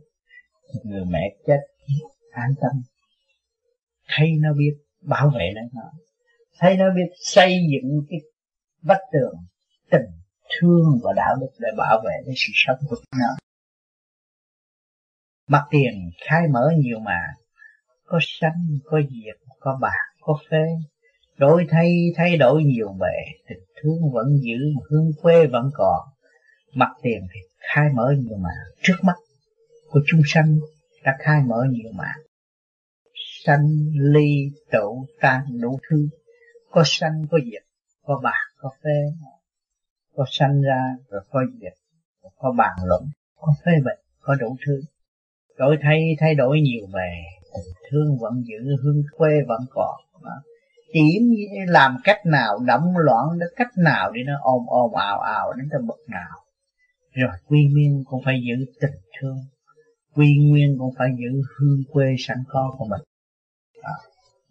[0.85, 1.61] Người mẹ chết,
[2.31, 2.83] an tâm.
[4.09, 5.83] Thấy nó biết, bảo vệ nó.
[6.59, 8.21] Thấy nó biết xây dựng cái
[8.83, 9.35] vách tường,
[9.91, 10.07] tình
[10.61, 13.27] thương và đạo đức để bảo vệ cái sự sống của nó.
[15.49, 17.21] Mặt tiền khai mở nhiều mà.
[18.05, 20.65] Có sanh, có diệt, có bạc, có phê
[21.39, 24.59] đổi thay thay đổi nhiều bề, tình thương vẫn giữ,
[24.91, 26.09] hương quê vẫn còn
[26.77, 28.51] mặt tiền thì khai mở nhiều mà,
[28.83, 29.17] trước mắt
[29.91, 30.59] của chúng sanh
[31.05, 32.15] đã khai mở nhiều mà.
[33.45, 36.09] Sanh ly tụ tan đủ thứ,
[36.71, 37.63] có sanh, có diệt,
[38.03, 39.13] có bạc, có phê
[40.17, 41.73] có sanh ra, rồi có diệt
[42.39, 43.03] có bàn luận,
[43.41, 44.81] có phê bệnh, có đủ thứ.
[45.59, 47.23] Đổi thay thay đổi nhiều về
[47.55, 49.97] tình thương vẫn giữ, hương quê vẫn còn
[50.93, 51.21] chỉ
[51.67, 55.69] làm cách nào động loạn, đến cách nào để nó ồn ồn, ào ào đến
[55.71, 56.46] tới bậc nào
[57.17, 59.37] rồi quy nguyên cũng phải giữ tình thương.
[60.15, 63.01] Quy nguyên cũng phải giữ hương quê sẵn có của mình.
[63.83, 63.95] À,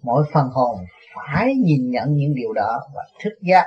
[0.02, 0.78] mỗi phần hồn
[1.16, 3.66] phải nhìn nhận những điều đó và thức giác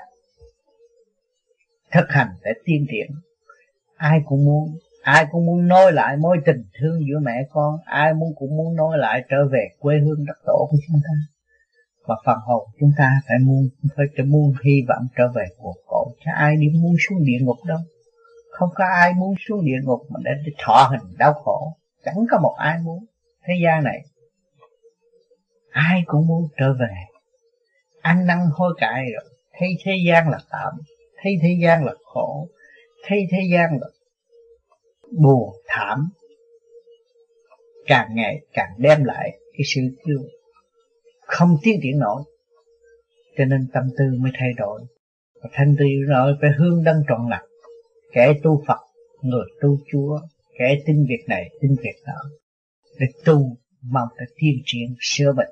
[1.93, 3.11] thực hành để tiên triển
[3.97, 8.15] ai cũng muốn ai cũng muốn nối lại mối tình thương giữa mẹ con ai
[8.15, 11.15] muốn cũng muốn nối lại trở về quê hương đất tổ của chúng ta.
[12.07, 16.13] Và phần hồn chúng ta phải muốn phải muốn hy vọng trở về cuộc cổ
[16.19, 17.79] chứ ai đi muốn xuống địa ngục đâu
[18.59, 21.77] không có ai muốn xuống địa ngục mà để thọ hình đau khổ.
[22.05, 23.05] Chẳng có một ai muốn.
[23.44, 24.01] Thế gian này,
[25.71, 26.94] ai cũng muốn trở về.
[28.01, 29.33] Ăn năn hối cải rồi.
[29.53, 30.73] Thấy thế gian là tạm,
[31.23, 32.49] thấy thế gian là khổ,
[33.05, 33.87] thấy thế gian là
[35.12, 36.09] buồn, thảm.
[37.87, 40.23] Càng ngày càng đem lại cái sự thương.
[41.21, 42.23] Không tiến triển nổi.
[43.37, 44.81] Cho nên tâm tư mới thay đổi.
[45.42, 47.48] Và thanh tư rồi phải hương đăng trọn lặng
[48.12, 48.79] kẻ tu Phật,
[49.23, 50.21] người tu Chúa,
[50.59, 52.31] kẻ tin việc này, tin việc đó,
[52.99, 55.51] để tu mong để tiên triển sửa bệnh.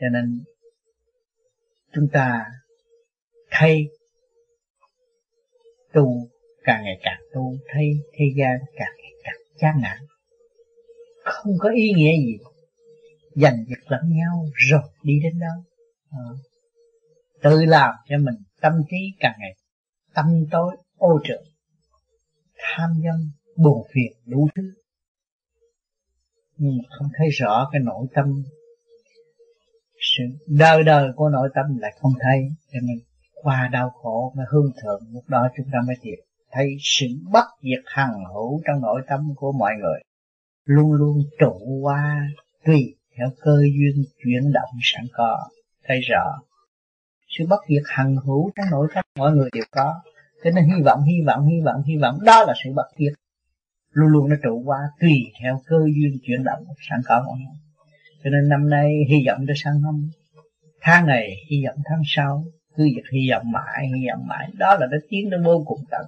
[0.00, 0.44] Cho nên,
[1.94, 2.44] chúng ta
[3.50, 3.88] thay
[5.92, 6.28] tu
[6.64, 9.98] càng ngày càng tu, thấy thế gian càng ngày càng chán nản.
[11.24, 12.38] Không có ý nghĩa gì.
[13.34, 15.64] Giành giật lẫn nhau rồi đi đến đâu
[16.10, 16.18] à.
[16.18, 16.36] Ờ.
[17.42, 19.54] tự làm cho mình tâm trí càng ngày
[20.14, 21.42] tâm tối, ô trợ.
[22.58, 24.62] Tham nhân, buồn phiền, đủ thứ.
[26.56, 28.42] Nhưng không thấy rõ cái nội tâm.
[30.00, 32.38] Sự đời đời của nội tâm lại không thấy.
[32.72, 32.98] Cho nên
[33.42, 36.18] qua đau khổ mà hương thượng, lúc đó chúng ta mới tìm
[36.54, 40.00] thấy sự bất diệt hằng hữu trong nội tâm của mọi người.
[40.64, 42.28] Luôn luôn trụ qua,
[42.64, 45.48] tùy theo cơ duyên chuyển động sẵn có.
[45.84, 46.40] Thấy rõ
[47.38, 49.94] sự bất diệt hằng hữu trong nội tâm mọi người đều có.
[50.44, 52.18] Cho nên hy vọng hy vọng hy vọng hy vọng.
[52.24, 53.12] Đó là sự bất diệt.
[53.90, 57.58] Luôn luôn nó trụ qua, tùy theo cơ duyên chuyển động sẵn có mọi người.
[58.24, 60.10] Cho nên năm nay hy vọng cho sang năm.
[60.80, 62.44] Tháng này hy vọng tháng sau.
[62.76, 64.48] Cứ việc hy vọng mãi, hy vọng mãi.
[64.54, 66.06] Đó là nó tiến đến vô cùng tận.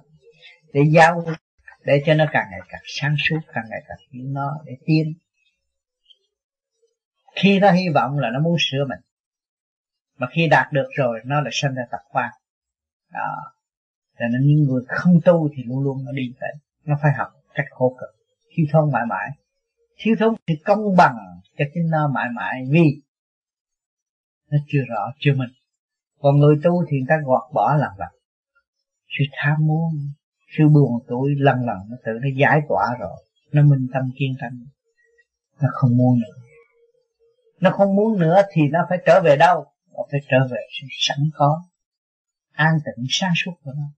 [0.73, 1.25] Để giao,
[1.85, 5.13] để cho nó càng ngày càng sáng suốt, càng ngày càng hiểu nó, để tiến.
[7.35, 8.99] Khi nó hy vọng là nó muốn sửa mình
[10.17, 12.29] mà khi đạt được rồi nó lại sinh ra tập khoan
[13.13, 13.53] đó.
[14.19, 16.51] Cho nên những người không tu thì luôn luôn nó đi tới.
[16.85, 18.15] Nó phải học cách khổ cực
[18.51, 19.29] thiếu thốn mãi mãi.
[19.97, 21.17] Thiếu thốn sự công bằng
[21.57, 22.63] cho chính nó mãi mãi.
[22.71, 23.01] Vì
[24.51, 25.49] nó chưa rõ chưa mình,
[26.19, 28.09] còn người tu thì người ta gọt bỏ lần lần
[29.17, 29.93] sự tham muốn
[30.57, 33.23] sự buồn tuổi lần lần nó tự nó giải tỏa rồi.
[33.51, 34.65] Nó minh tâm kiên tâm
[35.61, 36.41] nó không muốn nữa.
[37.61, 39.65] Nó không muốn nữa thì nó phải trở về đâu?
[39.97, 41.63] Nó phải trở về sự sẵn có,
[42.51, 43.89] an tịnh sáng suốt của nó.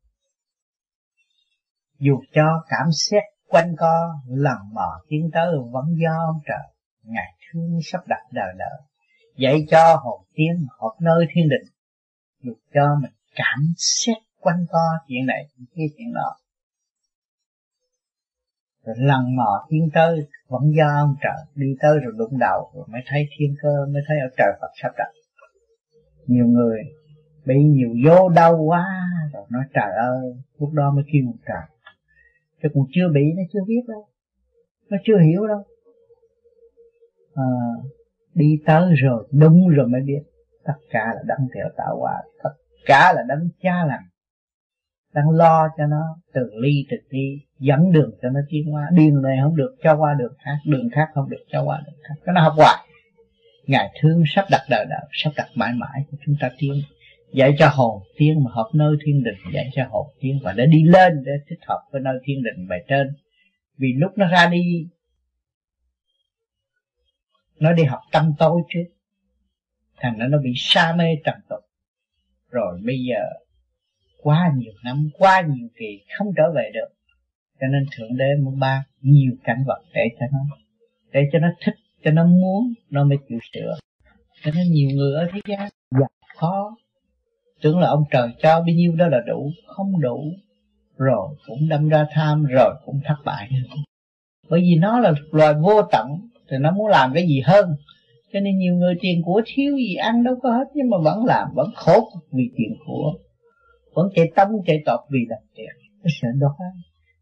[1.99, 7.33] Dù cho cảm xét quanh co lần mò tiến tới vẫn do ông trời, ngài
[7.51, 8.79] thương sắp đặt đời đời
[9.39, 11.73] dạy cho hồn tiến hợp nơi thiên định
[12.43, 16.35] dù cho mình cảm xét quanh co chuyện này chuyện kia chuyện nọ.
[18.83, 22.85] Rồi lần mò tiến tới vẫn do ông trời đi tới rồi đụng đầu, rồi
[22.87, 25.11] mới thấy thiên cơ, mới thấy ở trời Phật sắp đặt
[26.27, 26.79] nhiều người
[27.45, 28.85] bị nhiều vô đau quá
[29.33, 31.63] rồi nói trời ơi lúc đó mới kêu một trời.
[32.63, 34.07] Chứ còn chưa bị nó chưa biết đâu.
[34.89, 35.63] Nó chưa hiểu đâu.
[37.35, 37.43] À,
[38.33, 40.21] đi tới rồi đúng rồi mới biết.
[40.63, 42.49] Tất cả là đấng theo tạo hóa tất
[42.85, 44.03] cả là đấng cha lành.
[45.13, 49.09] Đang lo cho nó từ ly từ đi dẫn đường cho nó tiến qua đi
[49.23, 52.15] này không được cho qua đường khác đường khác không được cho qua đường khác.
[52.25, 52.88] Cái nó học hoài
[53.69, 56.81] ngài thương sắp đặt đời đời, sắp đặt mãi mãi của chúng ta tiến
[57.33, 60.65] dạy cho hồn tiến mà hợp nơi thiên đình, dạy cho hồn tiến và để
[60.65, 63.07] đi lên để thích hợp với nơi thiên đình bề trên.
[63.77, 64.87] Vì lúc nó ra đi,
[67.59, 68.79] nó đi học tâm tối chứ
[69.97, 71.59] thành ra nó bị sa mê trầm tục.
[72.49, 73.23] Rồi bây giờ,
[74.21, 76.95] quá nhiều năm, quá nhiều kỳ không trở về được.
[77.59, 80.57] Cho nên thượng đế muốn ban nhiều cảnh vật để cho nó,
[81.11, 83.75] để cho nó thích cho nó muốn nó mới chịu sửa.
[84.43, 85.69] Cho nên nhiều người ở thế gian.
[85.91, 86.07] Gặp
[86.37, 86.75] khó.
[87.61, 89.51] Tưởng là ông trời cho bao nhiêu đó là đủ.
[89.67, 90.33] Không đủ.
[90.97, 93.49] Rồi cũng đâm ra tham rồi cũng thất bại.
[94.49, 96.07] Bởi vì nó là loài vô tận
[96.49, 97.75] thì nó muốn làm cái gì hơn.
[98.33, 101.25] Cho nên nhiều người tiền của thiếu gì ăn đâu có hết nhưng mà vẫn
[101.25, 103.13] làm vẫn khổ vì tiền của.
[103.93, 105.69] Vẫn chạy tâm chạy tọt vì làm tiền.
[106.03, 106.55] Nó sợ đó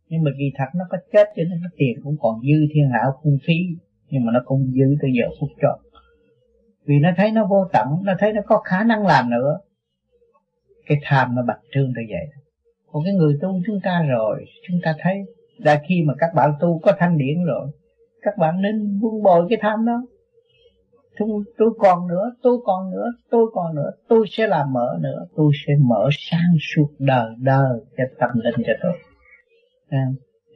[0.10, 2.90] nhưng mà vì thật nó có chết cho nên nó tiền cũng còn dư thiên
[2.94, 3.54] hạ phung phí
[4.10, 5.88] nhưng mà nó cũng giữ tới giờ phút chót
[6.88, 9.60] vì nó thấy nó vô tận nó thấy nó có khả năng làm nữa.
[10.86, 12.28] Cái tham nó bạch trương tới vậy.
[12.91, 15.24] Còn cái người tu chúng ta rồi chúng ta thấy.
[15.60, 17.67] Đã khi mà các bạn tu có thanh điển rồi
[18.22, 20.04] các bạn nên buông bồi cái tham đó.
[21.20, 25.28] Tôi, tôi còn nữa tôi còn nữa tôi còn nữa tôi sẽ làm mở nữa.
[25.36, 28.93] Tôi sẽ mở sang suốt đời đời cho tâm linh cho tôi.
[29.89, 30.06] À,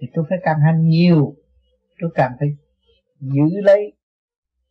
[0.01, 1.35] thì tôi phải càng hành nhiều
[2.01, 2.49] tôi càng phải
[3.21, 3.93] giữ lấy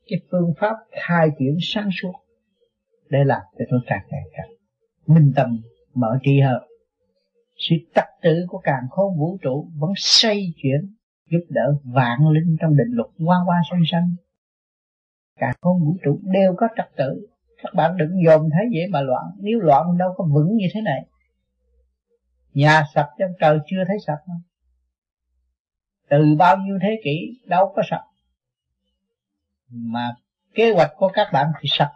[0.06, 2.12] cái phương pháp khai triển sáng suốt
[3.10, 4.48] để làm cho tôi càng ngày càng
[5.06, 5.60] minh tâm,
[5.94, 6.62] mở trí hơn.
[7.56, 10.94] Sự trật tự của càng khôn vũ trụ vẫn xây chuyển,
[11.30, 14.14] giúp đỡ vạn linh trong định luật hoa hoa xanh xanh
[15.38, 17.26] càng khôn vũ trụ đều có trật tự
[17.62, 19.24] các bạn đừng dồn thấy vậy mà loạn.
[19.38, 21.06] Nếu loạn đâu có vững như thế này.
[22.52, 24.36] Nhà sập trong trời chưa thấy sập đâu
[26.10, 28.00] từ bao nhiêu thế kỷ, đâu có sập
[29.70, 30.14] mà
[30.54, 31.88] kế hoạch của các bạn thì sập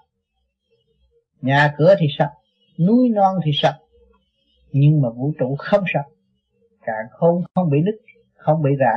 [1.41, 2.31] nhà cửa thì sập
[2.87, 3.75] núi non thì sập
[4.73, 6.05] nhưng mà vũ trụ không sập
[6.87, 7.95] càng không không bị nứt,
[8.37, 8.93] không bị rã.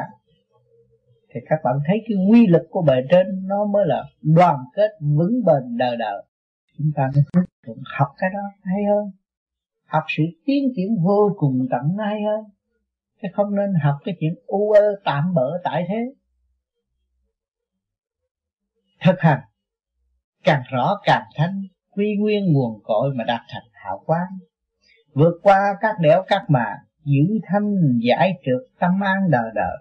[1.34, 4.90] Thì các bạn thấy cái quy lực của bề trên nó mới là đoàn kết
[5.00, 6.24] vững bền đời đời
[6.78, 7.46] chúng ta mới
[7.98, 9.12] học cái đó hay hơn.
[9.86, 12.46] Học sự tiến triển vô cùng tận hay hơn.
[13.22, 16.14] Chứ không nên học cái chuyện u ơ tạm bỡ tại thế
[19.02, 19.40] thực hành.
[20.44, 24.30] Càng rõ càng thanh, quy nguyên nguồn cội mà đạt thành hảo quang
[25.18, 29.78] vượt qua các đẻo các mạng giữ thanh, giải trượt tâm an đời đời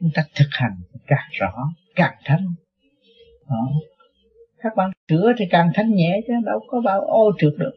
[0.00, 1.52] chúng ta thực hành càng rõ,
[1.94, 2.54] càng thanh.
[3.48, 3.68] Đó.
[4.62, 7.72] các bạn sửa thì càng thanh nhẹ chứ, đâu có bao ô trượt được.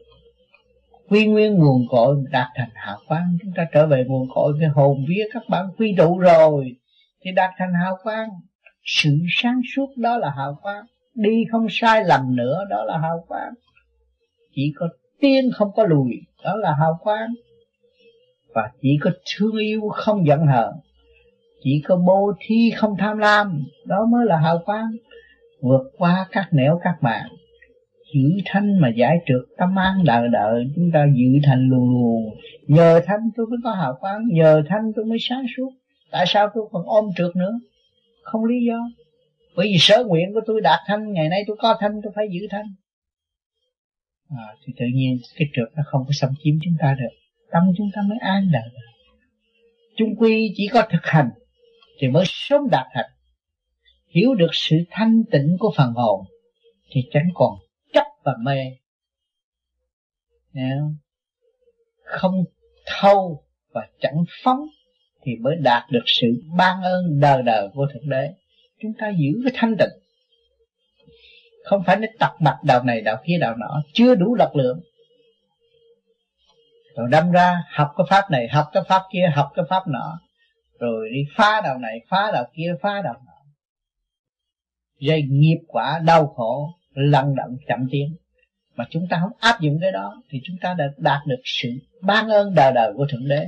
[1.08, 4.68] Quy nguyên nguồn cội đạt thành hào quang chúng ta trở về nguồn cội cái
[4.68, 6.76] hồn vía các bạn quy tụ rồi
[7.24, 8.28] thì đạt thành hào quang
[8.84, 10.84] sự sáng suốt đó là hào quang.
[11.14, 13.52] Đi không sai lầm nữa, đó là hào quang.
[14.54, 14.88] Chỉ có
[15.20, 16.10] tiên không có lùi,
[16.44, 17.34] đó là hào quang.
[18.54, 20.72] Và chỉ có thương yêu không giận hờn.
[21.62, 24.90] Chỉ có bố thí không tham lam, đó mới là hào quang.
[25.60, 27.28] Vượt qua các nẻo các mạng.
[28.14, 32.34] Giữ thanh mà giải trượt, tâm an đời đời chúng ta giữ thanh luôn luôn.
[32.66, 35.70] Nhờ thanh tôi mới có hào quang, nhờ thanh tôi mới sáng suốt.
[36.10, 37.58] Tại sao tôi còn ôm trượt nữa?
[38.24, 38.78] Không lý do.
[39.56, 42.26] Bởi vì sở nguyện của tôi đạt thanh ngày nay tôi có thanh tôi phải
[42.32, 42.66] giữ thanh.
[44.28, 47.16] À, thì tự nhiên cái trượt nó không có xâm chiếm chúng ta được.
[47.50, 48.68] Tâm chúng ta mới an đời
[49.96, 51.30] chung quy chỉ có thực hành
[51.98, 53.10] thì mới sớm đạt thành.
[54.06, 56.26] Hiểu được sự thanh tịnh của phần hồn
[56.90, 57.58] thì chẳng còn
[57.92, 58.58] chấp và mê.
[62.04, 62.44] Không
[62.86, 64.66] thâu và chẳng phóng
[65.24, 68.30] thì mới đạt được sự ban ơn đời đời của thượng đế.
[68.82, 70.00] Chúng ta giữ cái thanh tịnh.
[71.64, 74.80] Không phải nó tập mặt đạo này đạo kia đạo nọ, chưa đủ lực lượng.
[76.96, 80.20] Rồi đâm ra, học cái pháp này, học cái pháp kia, học cái pháp nọ.
[80.78, 83.32] Rồi đi phá đạo này, phá đạo kia, phá đạo nọ.
[85.08, 88.16] Gây nghiệp quả, đau khổ, lăn động chậm tiến.
[88.76, 91.68] Mà chúng ta không áp dụng cái đó, thì chúng ta đã đạt được sự
[92.02, 93.46] ban ơn đời đời của thượng đế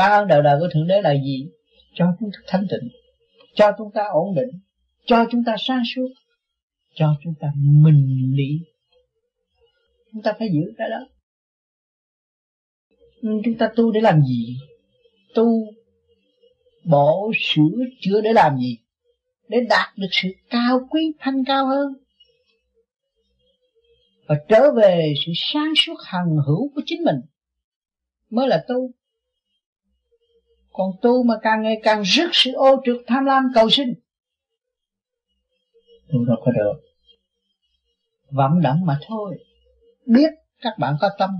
[0.00, 1.48] ban ơn đời đời của thượng đế là gì?
[1.94, 2.88] Cho chúng ta thanh tịnh.
[3.54, 4.60] Cho chúng ta ổn định.
[5.06, 6.08] Cho chúng ta sáng suốt.
[6.94, 8.60] Cho chúng ta minh lý.
[10.12, 11.06] Chúng ta phải giữ cái đó.
[13.22, 14.56] Chúng ta tu để làm gì?
[15.34, 15.72] Tu,
[16.84, 18.78] bổ sửa chữa để làm gì?
[19.48, 21.92] Để đạt được sự cao quý, thanh cao hơn.
[24.26, 27.20] Và trở về sự sáng suốt hằng hữu của chính mình.
[28.30, 28.90] Mới là tu
[30.72, 33.94] còn tu mà càng ngày càng rước sự ô trượt tham lam cầu sinh.
[36.12, 36.80] Tu đâu có được.
[38.30, 39.38] Vọng động mà thôi.
[40.06, 41.30] Biết các bạn có tâm.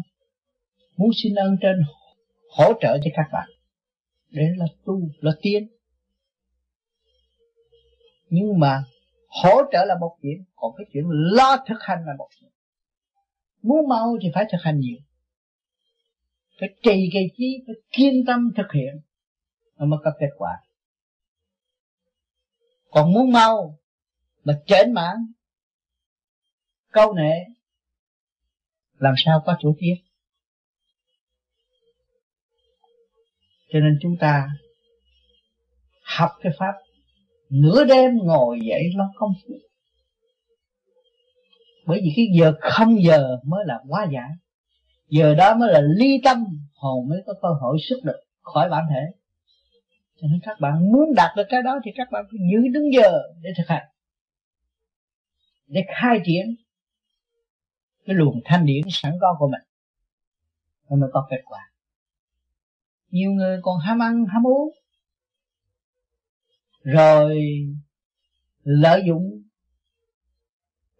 [0.97, 1.83] Muốn xin ơn trên
[2.51, 3.49] hỗ trợ cho các bạn.
[4.31, 5.69] Để là tu, là tiên
[8.31, 8.85] nhưng mà
[9.27, 10.45] hỗ trợ là một chuyện.
[10.57, 12.51] Còn cái chuyện lo thực hành là một chuyện.
[13.63, 14.99] Muốn mau thì phải thực hành nhiều.
[16.61, 19.01] Phải trì cái chí phải kiên tâm thực hiện
[19.81, 20.63] nó mới có kết quả.
[22.91, 23.79] Còn muốn mau
[24.45, 25.17] mà chểnh mãn
[26.93, 27.45] câu nệ,
[28.99, 29.95] làm sao có chỗ tiếc?
[33.73, 34.49] cho nên chúng ta
[36.19, 36.73] học cái pháp,
[37.51, 39.55] nửa đêm ngồi dậy lo công phu.
[41.87, 44.31] Bởi vì cái giờ không giờ mới là quá giải.
[45.09, 48.85] Giờ đó mới là ly tâm, hồn mới có cơ hội xuất được khỏi bản
[48.91, 49.20] thể
[50.21, 52.93] cho nên các bạn muốn đạt được cái đó thì các bạn phải giữ đúng
[52.93, 53.13] giờ
[53.43, 53.87] để thực hành.
[55.67, 56.57] Để khai triển
[58.07, 59.61] cái luồng thanh điển sẵn có của mình.
[60.91, 61.73] Nó mới có kết quả.
[63.11, 64.71] Nhiều người còn ham ăn, ham uống.
[66.83, 67.41] Rồi
[68.63, 69.43] lợi dụng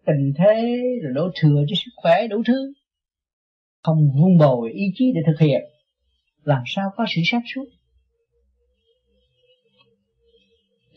[0.05, 2.73] tình thế rồi đổ thừa cho sức khỏe, đủ thứ.
[3.83, 5.61] Không vun bồi ý chí để thực hiện.
[6.43, 7.65] Làm sao có sự sáng suốt?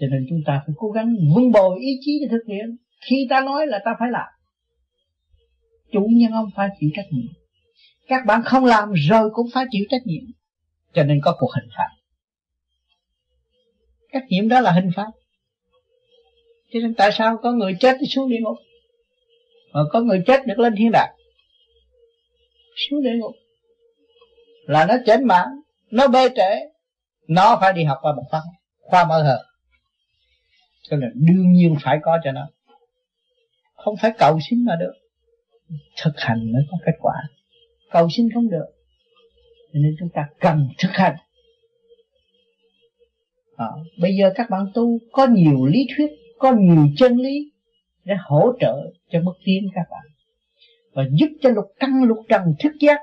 [0.01, 2.77] Cho nên chúng ta phải cố gắng vun bồi ý chí để thực hiện.
[3.11, 4.29] Khi ta nói là ta phải làm,
[5.93, 7.33] chủ nhân ông phải chịu trách nhiệm.
[8.07, 10.25] Các bạn không làm rồi cũng phải chịu trách nhiệm.
[10.95, 11.89] Cho nên có cuộc hình phạt.
[14.13, 15.11] Trách nhiệm đó là hình phạt.
[16.73, 18.57] Cho nên tại sao có người chết thì xuống địa ngục?
[19.73, 21.11] Mà có người chết được lên thiên đàng,
[22.77, 23.35] xuống địa ngục.
[24.67, 25.47] Là nó chảnh mạng
[25.91, 26.51] nó bê trễ,
[27.29, 28.43] nó phải đi học qua một khoa
[28.81, 29.43] khoa mở hợp
[30.91, 32.49] cho nên đương nhiên phải có cho nó.
[33.75, 34.93] Không phải cầu xin mà được.
[36.03, 37.15] Thực hành mới có kết quả.
[37.91, 38.67] Cầu xin không được.
[39.73, 41.17] Cho nên chúng ta cần thực hành.
[43.57, 43.67] À,
[44.01, 47.53] bây giờ các bạn tu có nhiều lý thuyết có nhiều chân lý
[48.05, 50.07] để hỗ trợ cho bước tiến các bạn.
[50.93, 53.01] Và giúp cho lục căn lục trần thức giác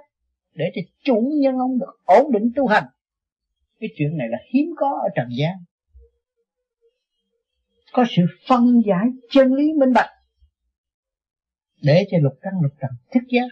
[0.53, 2.84] để cho chủ nhân ông được ổn định tu hành.
[3.79, 5.53] Cái chuyện này là hiếm có ở trần gian
[7.93, 10.09] có sự phân giải chân lý minh bạch.
[11.81, 13.47] Để cho lục căn lục trần thức giác,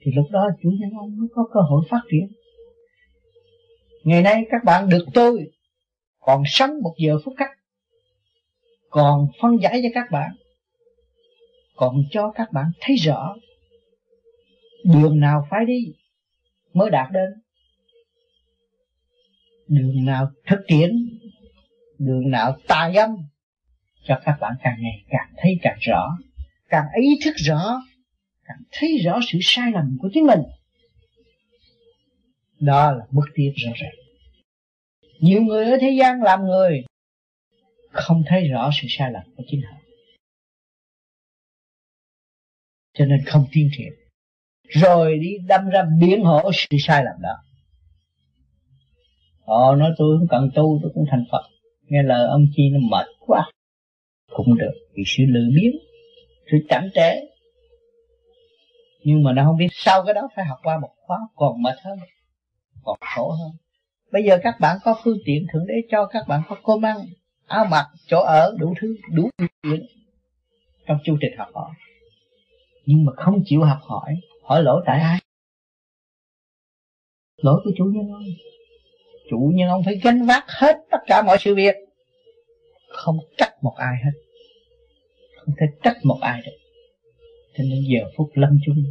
[0.00, 2.28] thì lúc đó chủ nhân ông mới có cơ hội phát triển.
[4.04, 5.50] Ngày nay các bạn được tôi
[6.20, 7.50] còn sống một giờ phút khắc
[8.90, 10.30] còn phân giải cho các bạn,
[11.76, 13.34] còn cho các bạn thấy rõ
[14.84, 15.92] đường nào phải đi
[16.72, 17.30] mới đạt đến.
[19.68, 21.17] Đường nào thực tiễn
[21.98, 23.10] đường nào tà dâm,
[24.04, 26.16] cho các bạn càng ngày càng thấy càng rõ.
[26.68, 27.82] Càng ý thức rõ,
[28.44, 30.40] càng thấy rõ sự sai lầm của chính mình.
[32.60, 33.94] Đó là bước tiến rõ ràng.
[35.20, 36.84] Nhiều người ở thế gian làm người,
[37.90, 39.76] không thấy rõ sự sai lầm của chính họ.
[42.94, 43.92] Cho nên không tiến triển
[44.68, 47.36] rồi đi đâm ra biến hộ sự sai lầm đó.
[49.46, 51.42] Họ nói tôi không cần tu, tôi cũng thành phật
[51.88, 53.50] nghe lời ông chi nó mệt quá.
[54.36, 55.76] Cũng được, vì sự lười biếng,
[56.50, 57.10] sự chậm trễ.
[59.04, 61.74] Nhưng mà nó không biết sau cái đó phải học qua một khóa còn mệt
[61.84, 61.98] hơn,
[62.84, 63.50] còn khổ hơn.
[64.12, 66.96] Bây giờ các bạn có phương tiện thượng đế cho các bạn có cơm ăn,
[67.46, 69.30] áo mặc, chỗ ở, đủ thứ, đủ
[69.62, 69.86] chuyện
[70.86, 71.70] trong chu trình học hỏi.
[72.86, 75.20] Nhưng mà không chịu học hỏi hỏi lỗi tại ai?
[77.36, 78.36] Lỗi của chủ nhân ơi
[79.30, 81.74] chủ nhưng ông phải gánh vác hết tất cả mọi sự việc.
[82.88, 84.10] Không trách một ai hết.
[85.36, 86.56] Không thể trách một ai được.
[87.56, 88.84] Cho nên giờ phút lâm chung,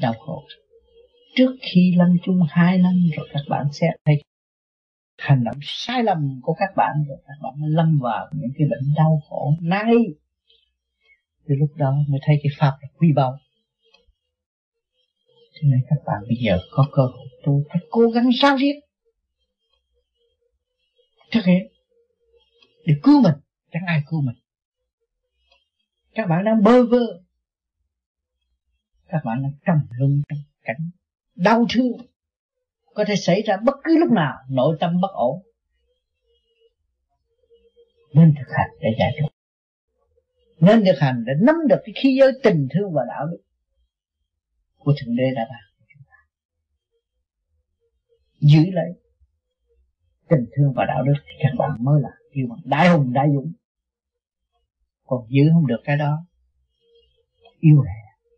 [0.00, 0.44] đau khổ.
[1.34, 4.22] Trước khi lâm chung hai năm rồi, các bạn sẽ thấy
[5.18, 7.18] hành động sai lầm của các bạn rồi.
[7.26, 9.94] Các bạn mới lâm vào những cái bệnh đau khổ nay
[11.48, 13.38] từ lúc đó mới thấy cái pháp là quy bao
[15.54, 18.80] cho nên các bạn bây giờ có cơ hội tu, phải cố gắng sao riết
[21.32, 21.72] thực hiện
[22.86, 23.34] để cứu mình,
[23.72, 24.36] chẳng ai cứu mình.
[26.14, 27.22] Các bạn đang bơ vơ.
[29.06, 30.90] Các bạn đang trầm luân trong cảnh
[31.34, 31.92] đau thương.
[32.94, 35.42] Có thể xảy ra bất cứ lúc nào, nội tâm bất ổn.
[38.14, 39.28] Nên thực hành để giải thoát.
[40.60, 43.42] Nên thực hành để nắm được cái khí giới tình thương và đạo đức
[44.78, 45.62] của thượng đế đã ban
[48.40, 49.01] giữ lấy
[50.32, 53.28] tình thương và đạo đức thì các bạn mới là yêu bằng đại hùng, đại
[53.34, 53.52] dũng.
[55.06, 56.24] Còn giữ không được cái đó,
[57.58, 58.32] yêu hèn,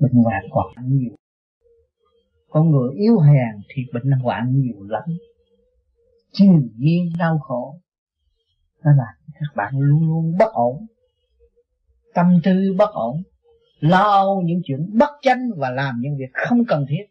[0.00, 1.16] bệnh hoạn còn nhiều.
[2.48, 5.02] Con người yếu hèn thì bệnh hoạn nhiều lắm.
[6.32, 7.80] Triền miên đau khổ
[8.84, 10.86] đó là các bạn luôn luôn bất ổn.
[12.14, 13.22] Tâm tư bất ổn,
[13.78, 17.04] lo những chuyện bất chánh và làm những việc không cần thiết.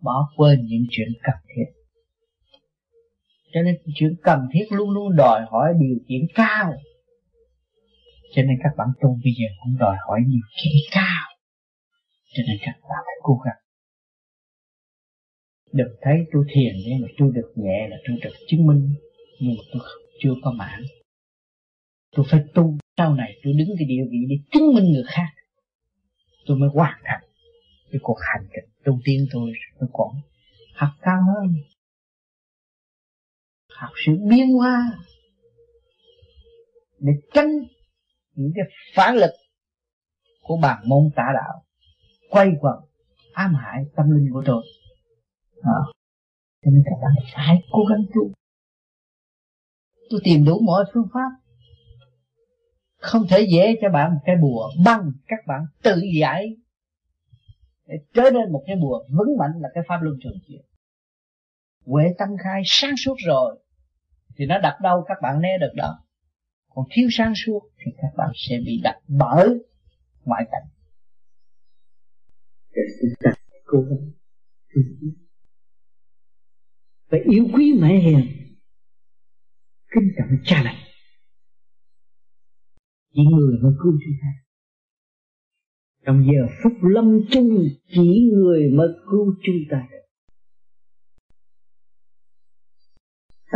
[0.00, 1.77] Bỏ quên những chuyện cần thiết
[3.52, 6.72] cho nên chuyện cần thiết luôn luôn đòi hỏi điều kiện cao.
[8.34, 11.26] Cho nên các bạn tu bây giờ cũng đòi hỏi điều kiện cao.
[12.34, 13.62] Cho nên các bạn phải cố gắng.
[15.72, 18.94] Đừng thấy tôi thiền nhưng mà tôi được nhẹ là tôi được chứng minh.
[19.40, 19.82] Nhưng mà tôi
[20.20, 20.82] chưa có mãn.
[22.16, 25.28] Tôi phải tu, sau này tôi đứng cái địa vị để chứng minh người khác.
[26.46, 27.20] Tôi mới hoàn thành
[27.90, 30.08] cái cuộc hành trình tu tiên tôi nó còn
[30.74, 31.54] học cao hơn
[33.78, 34.98] học sự biến hóa
[36.98, 37.48] để tránh
[38.34, 38.64] những cái
[38.94, 39.30] phản lực
[40.42, 41.64] của bản môn tả đạo,
[42.30, 42.76] quay quẩn
[43.32, 44.64] ám hại tâm linh của tôi.
[45.62, 45.80] À.
[46.64, 48.32] cho nên các bạn phải cố gắng tu.
[50.10, 51.30] Tôi tìm đủ mọi phương pháp.
[52.96, 56.56] Không thể dễ cho bạn một cái bùa bằng các bạn tự giải
[57.86, 60.62] để trở nên một cái bùa vững mạnh là cái pháp luân thường chuyển.
[61.86, 63.58] Huệ tâm khai sáng suốt rồi
[64.36, 66.04] thì nó đặt đâu, các bạn né được đó.
[66.68, 69.48] Còn thiếu sáng suốt thì các bạn sẽ bị đặt bởi
[70.24, 70.68] ngoại cảnh.
[72.70, 73.30] Để chúng ta
[73.64, 74.10] cố gắng
[77.10, 78.20] phải yêu quý mẹ hiền,
[79.94, 80.76] kính trọng cha lành
[83.14, 84.28] chỉ người mới cứu chúng ta.
[86.06, 89.88] Trong giờ phút lâm chung, chỉ người mới cứu chúng ta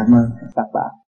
[0.02, 1.01] cảm ơn các bạn.